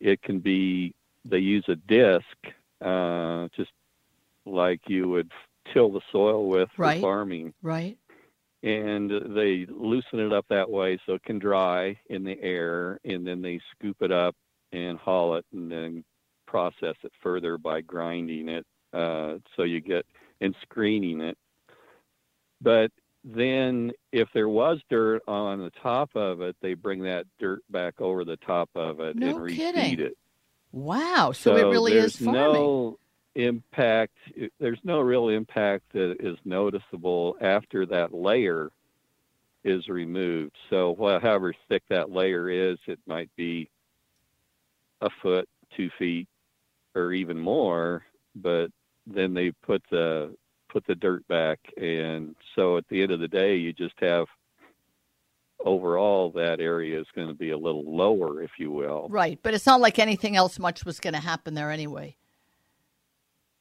it 0.00 0.22
can 0.22 0.40
be, 0.40 0.94
they 1.24 1.38
use 1.38 1.64
a 1.68 1.76
disc, 1.76 2.24
uh, 2.80 3.48
just 3.54 3.70
like 4.46 4.80
you 4.86 5.08
would 5.10 5.30
till 5.72 5.92
the 5.92 6.00
soil 6.10 6.48
with 6.48 6.70
right. 6.78 6.96
for 6.96 7.02
farming. 7.02 7.52
Right. 7.62 7.98
And 8.62 9.10
they 9.36 9.66
loosen 9.68 10.18
it 10.18 10.32
up 10.32 10.46
that 10.48 10.68
way 10.68 10.98
so 11.04 11.14
it 11.14 11.22
can 11.22 11.38
dry 11.38 11.98
in 12.08 12.24
the 12.24 12.40
air, 12.40 12.98
and 13.04 13.26
then 13.26 13.42
they 13.42 13.60
scoop 13.76 13.98
it 14.00 14.10
up 14.10 14.34
and 14.72 14.98
haul 14.98 15.36
it 15.36 15.46
and 15.52 15.70
then 15.70 16.04
process 16.48 16.94
it 17.04 17.12
further 17.22 17.58
by 17.58 17.80
grinding 17.82 18.48
it 18.48 18.66
uh, 18.94 19.34
so 19.54 19.62
you 19.64 19.80
get 19.80 20.06
and 20.40 20.54
screening 20.62 21.20
it. 21.20 21.36
But 22.60 22.90
then 23.22 23.92
if 24.12 24.28
there 24.32 24.48
was 24.48 24.78
dirt 24.88 25.22
on 25.28 25.58
the 25.60 25.70
top 25.82 26.10
of 26.14 26.40
it, 26.40 26.56
they 26.62 26.74
bring 26.74 27.02
that 27.02 27.26
dirt 27.38 27.60
back 27.70 28.00
over 28.00 28.24
the 28.24 28.36
top 28.38 28.70
of 28.74 29.00
it 29.00 29.16
No 29.16 29.28
and 29.28 29.38
reseed 29.38 29.56
kidding. 29.56 30.00
it. 30.00 30.16
Wow. 30.72 31.32
So, 31.32 31.56
it 31.56 31.62
really 31.64 31.92
is 31.94 32.16
farming. 32.16 32.34
no 32.40 32.98
impact. 33.34 34.14
There's 34.58 34.80
no 34.84 35.00
real 35.00 35.28
impact 35.28 35.84
that 35.92 36.16
is 36.20 36.36
noticeable 36.44 37.36
after 37.40 37.84
that 37.86 38.12
layer 38.14 38.70
is 39.64 39.88
removed. 39.88 40.56
So, 40.70 40.90
wha- 40.92 41.20
however 41.20 41.54
thick 41.68 41.82
that 41.90 42.10
layer 42.10 42.48
is, 42.48 42.78
it 42.86 42.98
might 43.06 43.30
be 43.36 43.68
a 45.00 45.08
foot, 45.22 45.48
two 45.76 45.90
feet, 45.98 46.28
or 46.94 47.12
even 47.12 47.38
more. 47.38 48.04
But 48.34 48.70
then 49.06 49.34
they 49.34 49.50
put 49.50 49.82
the 49.90 50.34
put 50.68 50.86
the 50.86 50.94
dirt 50.94 51.26
back, 51.28 51.58
and 51.76 52.36
so 52.54 52.76
at 52.76 52.86
the 52.88 53.02
end 53.02 53.10
of 53.10 53.20
the 53.20 53.28
day, 53.28 53.56
you 53.56 53.72
just 53.72 53.94
have 54.00 54.26
overall 55.64 56.30
that 56.30 56.60
area 56.60 57.00
is 57.00 57.06
going 57.14 57.26
to 57.28 57.34
be 57.34 57.50
a 57.50 57.58
little 57.58 57.84
lower, 57.84 58.42
if 58.42 58.52
you 58.58 58.70
will. 58.70 59.08
Right, 59.10 59.38
but 59.42 59.54
it's 59.54 59.66
not 59.66 59.80
like 59.80 59.98
anything 59.98 60.36
else 60.36 60.58
much 60.58 60.84
was 60.84 61.00
going 61.00 61.14
to 61.14 61.20
happen 61.20 61.54
there 61.54 61.70
anyway. 61.70 62.16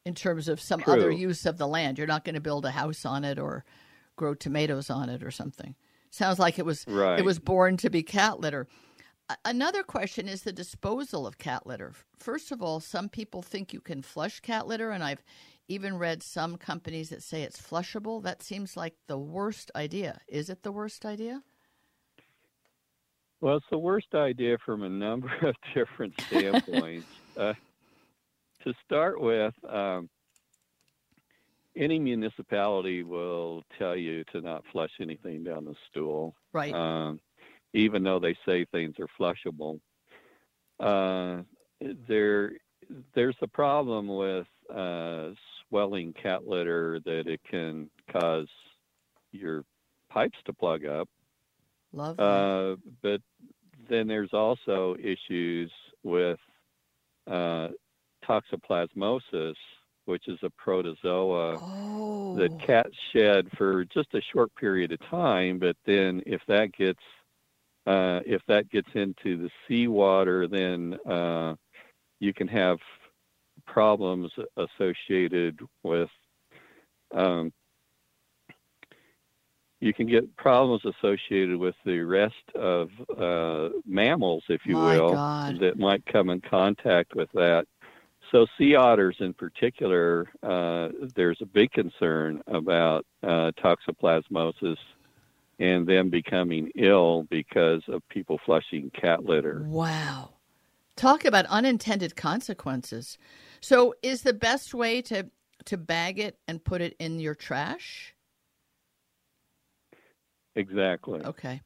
In 0.06 0.13
terms 0.13 0.48
of 0.48 0.62
some 0.62 0.84
other 0.88 1.12
use 1.12 1.46
of 1.46 1.58
the 1.58 1.68
land, 1.68 1.98
you're 1.98 2.08
not 2.08 2.24
going 2.24 2.36
to 2.36 2.42
build 2.42 2.66
a 2.66 2.72
house 2.72 3.04
on 3.06 3.24
it 3.24 3.40
or 3.40 3.66
grow 4.16 4.34
tomatoes 4.34 4.90
on 4.90 5.10
it 5.10 5.24
or 5.24 5.32
something. 5.32 5.76
Sounds 6.12 6.40
like 6.40 6.58
it 6.60 6.66
was 6.66 6.86
Right. 6.88 7.20
it 7.20 7.26
was 7.26 7.40
born 7.40 7.78
to 7.78 7.90
be 7.90 8.04
cat 8.04 8.40
litter. 8.40 8.68
Another 9.44 9.84
question 9.84 10.30
is 10.30 10.44
the 10.44 10.54
disposal 10.54 11.28
of 11.28 11.38
cat 11.38 11.68
litter. 11.68 11.94
First 12.18 12.52
of 12.52 12.62
all, 12.62 12.80
some 12.80 13.10
people 13.10 13.42
think 13.42 13.74
you 13.74 13.82
can 13.82 14.02
flush 14.02 14.40
cat 14.40 14.68
litter, 14.68 14.92
and 14.92 15.04
I've 15.04 15.24
even 15.68 15.98
read 15.98 16.24
some 16.24 16.56
companies 16.56 17.10
that 17.10 17.22
say 17.22 17.42
it's 17.44 17.62
flushable. 17.62 18.24
That 18.24 18.42
seems 18.42 18.78
like 18.78 18.94
the 19.08 19.18
worst 19.18 19.70
idea. 19.76 20.22
Is 20.30 20.50
it 20.50 20.63
the 20.63 20.72
worst 20.72 21.06
idea? 21.06 21.44
Well, 23.42 23.58
it's 23.58 23.66
the 23.70 23.78
worst 23.78 24.16
idea 24.16 24.58
from 24.66 24.84
a 24.84 24.90
number 24.90 25.30
of 25.46 25.56
different 25.76 26.13
standpoints. 26.28 27.08
uh, 27.38 27.54
to 28.63 28.74
start 28.86 29.20
with, 29.20 29.54
um, 29.70 30.10
any 31.76 32.00
municipality 32.00 33.04
will 33.04 33.62
tell 33.78 33.96
you 33.96 34.24
to 34.32 34.42
not 34.42 34.63
flush 34.72 34.90
anything 35.00 35.44
down 35.44 35.66
the 35.66 35.76
stool, 35.90 36.34
Right. 36.54 36.74
um, 36.74 37.20
even 37.73 38.03
though 38.03 38.19
they 38.19 38.36
say 38.45 38.65
things 38.65 38.95
are 38.99 39.08
flushable. 39.19 39.80
Uh, 40.80 41.43
there, 42.08 42.51
there's 43.13 43.36
a 43.41 43.47
problem 43.47 44.08
with 44.08 44.47
uh, 44.73 45.30
swelling 45.67 46.13
cat 46.13 46.47
litter 46.47 46.99
that 47.06 47.27
it 47.27 47.41
can 47.49 47.89
cause 48.12 48.47
your 49.32 49.63
pipes 50.10 50.38
to 50.45 50.53
plug 50.53 50.86
up. 50.86 51.10
Love. 51.93 52.19
Uh, 52.19 52.75
but 53.01 53.21
then 53.89 54.08
there's 54.08 54.34
also 54.34 54.95
issues 55.01 55.71
with 56.03 56.39
uh, 57.30 57.69
toxoplasmosis, 58.27 59.56
which 60.06 60.27
is 60.27 60.39
a 60.43 60.49
protozoa 60.51 61.58
oh. 61.60 62.36
that 62.38 62.60
cats 62.65 62.95
shed 63.13 63.47
for 63.58 63.86
just 63.86 64.13
a 64.13 64.21
short 64.34 64.53
period 64.56 64.91
of 64.91 64.99
time. 65.10 65.60
But 65.60 65.75
then 65.86 66.21
if 66.25 66.41
that 66.47 66.71
gets 66.73 66.99
uh, 67.88 68.19
if 68.26 68.41
that 68.47 68.69
gets 68.69 68.89
into 68.93 69.38
the 69.38 69.50
seawater, 69.67 70.47
then 70.47 70.97
uh, 71.10 71.56
you 72.19 72.34
can 72.34 72.47
have 72.47 72.78
problems 73.65 74.32
associated 74.58 75.60
with 75.84 76.10
um, 77.15 77.54
you 79.80 79.93
can 79.93 80.08
get 80.08 80.36
problems 80.36 80.82
associated 80.86 81.56
with 81.56 81.76
the 81.86 82.00
rest 82.00 82.34
of 82.56 82.89
uh, 83.15 83.69
mammals, 83.86 84.43
if 84.50 84.62
you 84.65 84.73
My 84.73 84.97
will, 84.97 85.13
God. 85.13 85.60
that 85.60 85.78
might 85.78 86.04
come 86.06 86.30
in 86.30 86.41
contact 86.41 87.15
with 87.15 87.30
that. 87.34 87.65
So, 88.32 88.45
sea 88.58 88.76
otters 88.76 89.15
in 89.19 89.34
particular, 89.34 90.28
uh, 90.43 90.89
there's 91.15 91.38
a 91.41 91.45
big 91.45 91.71
concern 91.71 92.41
about 92.47 93.06
uh, 93.23 93.52
toxoplasmosis 93.63 94.78
and 95.60 95.88
then 95.88 96.10
becoming 96.10 96.72
ill 96.76 97.24
because 97.30 97.82
of 97.88 98.08
people 98.10 98.39
flushing 98.46 98.91
cat 98.91 99.26
litter. 99.26 99.63
Wow. 99.65 100.34
Talk 100.96 101.26
about 101.26 101.46
unintended 101.46 102.15
consequences. 102.15 103.17
So 103.62 103.93
is 104.02 104.24
the 104.24 104.34
best 104.34 104.74
way 104.74 105.02
to 105.04 105.30
to 105.65 105.78
bag 105.78 106.20
it 106.20 106.38
and 106.48 106.63
put 106.63 106.82
it 106.82 106.96
in 107.00 107.20
your 107.20 107.36
trash? 107.36 108.15
Exactly. 110.56 111.22
Okay. 111.24 111.62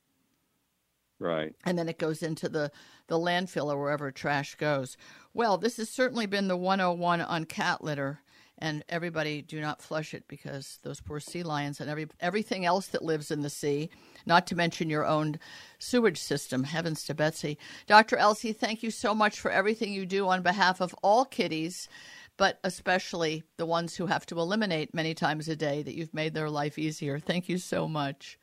Right. 1.20 1.54
And 1.66 1.78
then 1.78 1.88
it 1.88 2.00
goes 2.00 2.24
into 2.24 2.50
the 2.50 2.72
the 3.08 3.18
landfill 3.18 3.72
or 3.72 3.80
wherever 3.80 4.12
trash 4.12 4.56
goes. 4.56 4.98
Well, 5.34 5.58
this 5.58 5.78
has 5.78 5.90
certainly 5.90 6.26
been 6.26 6.48
the 6.48 6.58
101 6.58 7.22
on 7.22 7.46
cat 7.46 7.84
litter 7.84 8.22
and 8.62 8.84
everybody 8.88 9.42
do 9.42 9.60
not 9.60 9.82
flush 9.82 10.14
it 10.14 10.24
because 10.28 10.80
those 10.84 11.02
poor 11.02 11.20
sea 11.20 11.44
lions 11.44 11.82
and 11.82 11.90
every 11.90 12.08
everything 12.20 12.66
else 12.66 12.88
that 12.88 13.04
lives 13.04 13.32
in 13.32 13.42
the 13.42 13.50
sea, 13.50 13.90
not 14.26 14.48
to 14.48 14.56
mention 14.56 14.90
your 14.90 15.06
own 15.06 15.40
sewage 15.80 16.20
system. 16.20 16.64
Heavens 16.64 17.04
to 17.06 17.16
Betsy. 17.16 17.58
Dr. 17.88 18.18
Elsey, 18.18 18.54
thank 18.54 18.84
you 18.84 18.92
so 18.92 19.14
much 19.14 19.40
for 19.40 19.52
everything 19.52 19.92
you 19.92 20.06
do 20.06 20.28
on 20.28 20.44
behalf 20.44 20.80
of 20.80 20.96
all 21.02 21.26
kitties, 21.26 21.90
but 22.38 22.60
especially 22.64 23.44
the 23.58 23.66
ones 23.66 23.96
who 23.96 24.06
have 24.06 24.26
to 24.28 24.40
eliminate 24.40 24.94
many 24.94 25.14
times 25.14 25.50
a 25.50 25.56
day 25.56 25.82
that 25.82 25.96
you've 25.96 26.14
made 26.14 26.34
their 26.34 26.50
life 26.50 26.78
easier. 26.78 27.20
Thank 27.20 27.50
you 27.50 27.58
so 27.58 27.88
much. 27.88 28.38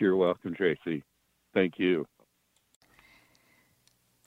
You're 0.00 0.16
welcome, 0.16 0.54
Tracie. 0.54 1.02
Thank 1.52 1.74
you. 1.78 2.06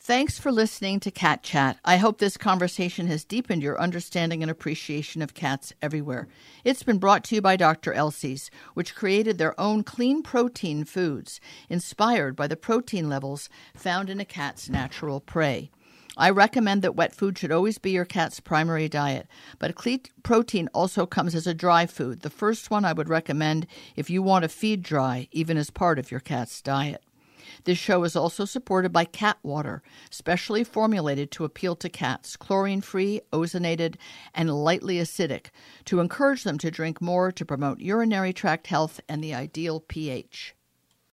Thanks 0.07 0.39
for 0.39 0.53
listening 0.53 1.01
to 1.01 1.11
Cat 1.11 1.43
Chat. 1.43 1.79
I 1.83 1.97
hope 1.97 2.19
this 2.19 2.37
conversation 2.37 3.07
has 3.07 3.25
deepened 3.25 3.61
your 3.61 3.77
understanding 3.77 4.41
and 4.41 4.49
appreciation 4.49 5.21
of 5.21 5.33
cats 5.33 5.73
everywhere. 5.81 6.29
It's 6.63 6.81
been 6.81 6.97
brought 6.97 7.25
to 7.25 7.35
you 7.35 7.41
by 7.41 7.57
Dr. 7.57 7.91
Elsey's, 7.91 8.49
which 8.73 8.95
created 8.95 9.37
their 9.37 9.59
own 9.59 9.83
clean 9.83 10.23
protein 10.23 10.85
foods 10.85 11.41
inspired 11.67 12.37
by 12.37 12.47
the 12.47 12.55
protein 12.55 13.09
levels 13.09 13.49
found 13.75 14.09
in 14.09 14.21
a 14.21 14.23
cat's 14.23 14.69
natural 14.69 15.19
prey. 15.19 15.71
I 16.15 16.29
recommend 16.29 16.83
that 16.83 16.95
wet 16.95 17.13
food 17.13 17.37
should 17.37 17.51
always 17.51 17.77
be 17.77 17.91
your 17.91 18.05
cat's 18.05 18.39
primary 18.39 18.87
diet, 18.87 19.27
but 19.59 19.75
protein 20.23 20.69
also 20.73 21.05
comes 21.05 21.35
as 21.35 21.47
a 21.47 21.53
dry 21.53 21.85
food, 21.85 22.21
the 22.21 22.29
first 22.29 22.71
one 22.71 22.85
I 22.85 22.93
would 22.93 23.09
recommend 23.09 23.67
if 23.97 24.09
you 24.09 24.23
want 24.23 24.43
to 24.43 24.47
feed 24.47 24.83
dry, 24.83 25.27
even 25.33 25.57
as 25.57 25.69
part 25.69 25.99
of 25.99 26.11
your 26.11 26.21
cat's 26.21 26.61
diet. 26.61 27.03
This 27.63 27.77
show 27.77 28.03
is 28.03 28.15
also 28.15 28.45
supported 28.45 28.91
by 28.91 29.05
Cat 29.05 29.37
Water, 29.43 29.81
specially 30.09 30.63
formulated 30.63 31.31
to 31.31 31.45
appeal 31.45 31.75
to 31.77 31.89
cats, 31.89 32.35
chlorine 32.35 32.81
free, 32.81 33.21
ozonated, 33.31 33.95
and 34.33 34.53
lightly 34.53 34.95
acidic, 34.97 35.47
to 35.85 35.99
encourage 35.99 36.43
them 36.43 36.57
to 36.57 36.71
drink 36.71 37.01
more 37.01 37.31
to 37.31 37.45
promote 37.45 37.79
urinary 37.79 38.33
tract 38.33 38.67
health 38.67 38.99
and 39.07 39.23
the 39.23 39.33
ideal 39.33 39.79
pH. 39.79 40.56